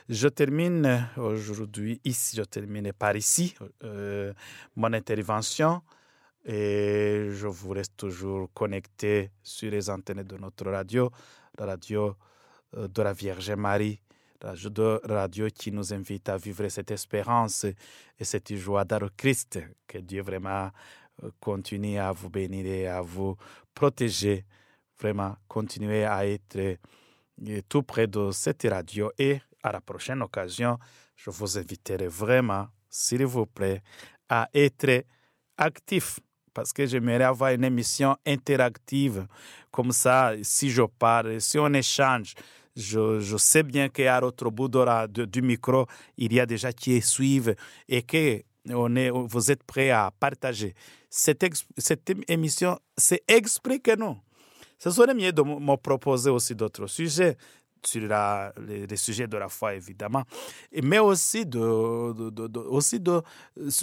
je 0.09 0.27
termine 0.27 1.07
aujourd'hui 1.15 2.01
ici, 2.03 2.35
je 2.35 2.43
termine 2.43 2.91
par 2.91 3.15
ici 3.15 3.55
euh, 3.85 4.33
mon 4.75 4.91
intervention 4.91 5.81
et 6.43 7.29
je 7.31 7.47
vous 7.47 7.69
reste 7.69 7.95
toujours 7.95 8.49
connecté 8.53 9.31
sur 9.41 9.71
les 9.71 9.89
antennes 9.89 10.23
de 10.23 10.35
notre 10.35 10.69
radio, 10.69 11.09
la 11.57 11.67
radio 11.67 12.17
euh, 12.75 12.89
de 12.89 13.01
la 13.01 13.13
Vierge 13.13 13.51
Marie 13.51 14.01
de 14.43 14.99
radio 15.07 15.47
qui 15.53 15.71
nous 15.71 15.93
invite 15.93 16.29
à 16.29 16.37
vivre 16.37 16.67
cette 16.69 16.91
espérance 16.91 17.65
et 17.65 18.23
cette 18.23 18.55
joie 18.55 18.83
dans 18.83 19.07
Christ. 19.15 19.59
Que 19.87 19.99
Dieu 19.99 20.21
vraiment 20.21 20.69
euh, 21.23 21.29
continue 21.39 21.97
à 21.97 22.11
vous 22.11 22.29
bénir 22.29 22.65
et 22.65 22.87
à 22.87 23.01
vous 23.01 23.35
protéger, 23.73 24.45
vraiment 24.99 25.35
continuer 25.47 26.05
à 26.05 26.25
être 26.25 26.57
euh, 26.57 27.61
tout 27.69 27.83
près 27.83 28.07
de 28.07 28.31
cette 28.31 28.63
radio 28.63 29.11
et 29.17 29.39
à 29.63 29.71
la 29.71 29.81
prochaine 29.81 30.21
occasion, 30.21 30.77
je 31.15 31.29
vous 31.29 31.57
inviterai 31.57 32.07
vraiment, 32.07 32.67
s'il 32.89 33.25
vous 33.25 33.45
plaît, 33.45 33.81
à 34.27 34.49
être 34.53 35.05
actif 35.57 36.19
parce 36.53 36.73
que 36.73 36.85
j'aimerais 36.85 37.23
avoir 37.23 37.51
une 37.51 37.63
émission 37.63 38.17
interactive. 38.25 39.27
Comme 39.69 39.91
ça, 39.91 40.33
si 40.41 40.69
je 40.69 40.81
parle, 40.81 41.39
si 41.39 41.57
on 41.59 41.71
échange, 41.73 42.33
je, 42.75 43.37
sais 43.37 43.63
bien 43.63 43.89
qu'à 43.89 44.19
l'autre 44.19 44.49
bout 44.49 44.67
de 44.67 44.79
la, 44.79 45.07
de, 45.07 45.25
du 45.25 45.41
micro, 45.41 45.85
il 46.17 46.33
y 46.33 46.39
a 46.39 46.45
déjà 46.45 46.71
qui 46.71 47.01
suivent 47.01 47.55
et 47.87 48.03
que 48.03 48.41
on 48.69 48.95
est, 48.95 49.09
vous 49.09 49.51
êtes 49.51 49.63
prêts 49.63 49.89
à 49.89 50.11
partager. 50.19 50.75
Cette, 51.09 51.43
cette 51.77 52.11
émission, 52.27 52.79
c'est 52.95 53.23
expliquez-nous. 53.27 54.17
Ce 54.77 54.89
serait 54.89 55.13
mieux 55.13 55.31
de 55.31 55.41
me 55.41 55.75
proposer 55.75 56.29
aussi 56.29 56.55
d'autres 56.55 56.87
sujets 56.87 57.37
sur 57.85 58.01
les, 58.57 58.95
sujets 58.95 59.27
de 59.27 59.37
la 59.37 59.49
foi, 59.49 59.73
évidemment, 59.75 60.23
mais 60.83 60.99
aussi, 60.99 61.45
de, 61.45 62.29
de, 62.29 62.47
de 62.47 62.59
aussi 62.59 62.99
de, 62.99 63.21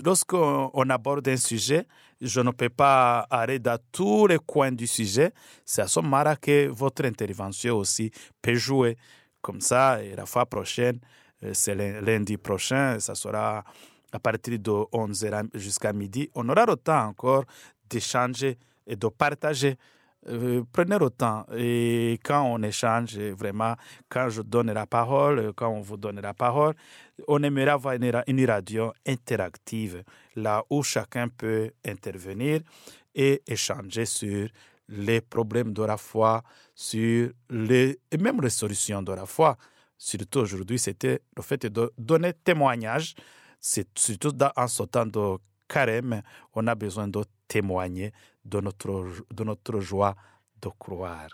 lorsqu'on 0.04 0.70
on 0.72 0.90
aborde 0.90 1.26
un 1.28 1.36
sujet, 1.36 1.86
je 2.20 2.40
ne 2.40 2.50
peux 2.50 2.68
pas 2.68 3.20
aller 3.30 3.58
dans 3.58 3.78
tous 3.92 4.26
les 4.26 4.38
coins 4.38 4.72
du 4.72 4.86
sujet. 4.86 5.32
C'est 5.64 5.82
à 5.82 5.88
ce 5.88 6.00
moment-là 6.00 6.36
que 6.36 6.68
votre 6.68 7.04
intervention 7.04 7.76
aussi 7.76 8.10
peut 8.42 8.54
jouer. 8.54 8.96
Comme 9.40 9.60
ça, 9.60 10.02
et 10.02 10.16
la 10.16 10.26
fois 10.26 10.46
prochaine, 10.46 10.98
c'est 11.52 11.74
lundi 12.00 12.36
prochain, 12.36 12.98
ça 12.98 13.14
sera 13.14 13.62
à 14.12 14.18
partir 14.18 14.58
de 14.58 14.70
11h 14.70 15.48
jusqu'à 15.54 15.92
midi. 15.92 16.28
On 16.34 16.48
aura 16.48 16.66
le 16.66 16.76
temps 16.76 17.06
encore 17.06 17.44
d'échanger 17.88 18.58
et 18.86 18.96
de 18.96 19.06
partager 19.08 19.76
euh, 20.26 20.64
prenez 20.72 20.98
le 20.98 21.10
temps 21.10 21.46
et 21.56 22.18
quand 22.24 22.42
on 22.42 22.62
échange, 22.62 23.16
vraiment, 23.18 23.74
quand 24.08 24.28
je 24.28 24.42
donne 24.42 24.72
la 24.72 24.84
parole, 24.86 25.52
quand 25.54 25.68
on 25.68 25.80
vous 25.80 25.96
donne 25.96 26.20
la 26.20 26.34
parole, 26.34 26.74
on 27.28 27.42
aimerait 27.42 27.70
avoir 27.70 27.94
une, 27.94 28.44
radio 28.46 28.92
interactive, 29.06 30.02
là 30.34 30.64
où 30.70 30.82
chacun 30.82 31.28
peut 31.28 31.70
intervenir 31.86 32.60
et 33.14 33.42
échanger 33.46 34.06
sur 34.06 34.48
les 34.88 35.20
problèmes 35.20 35.72
de 35.72 35.82
la 35.82 35.96
foi, 35.96 36.42
sur 36.74 37.30
les, 37.50 37.98
et 38.10 38.16
même 38.16 38.40
les 38.40 38.50
solutions 38.50 39.02
de 39.02 39.12
la 39.12 39.26
foi. 39.26 39.56
Surtout 39.96 40.40
aujourd'hui, 40.40 40.78
c'était 40.78 41.20
le 41.36 41.42
fait 41.42 41.64
de 41.66 41.92
donner 41.96 42.32
témoignage. 42.32 43.14
Surtout 43.60 44.32
dans, 44.32 44.52
en 44.56 44.66
temps 44.86 45.06
de 45.06 45.36
carême, 45.68 46.22
on 46.54 46.66
a 46.66 46.74
besoin 46.74 47.08
de 47.08 47.22
témoigner 47.48 48.12
de 48.48 48.60
notre, 48.60 49.04
de 49.30 49.44
notre 49.44 49.80
joie 49.80 50.16
de 50.60 50.70
croire. 50.78 51.28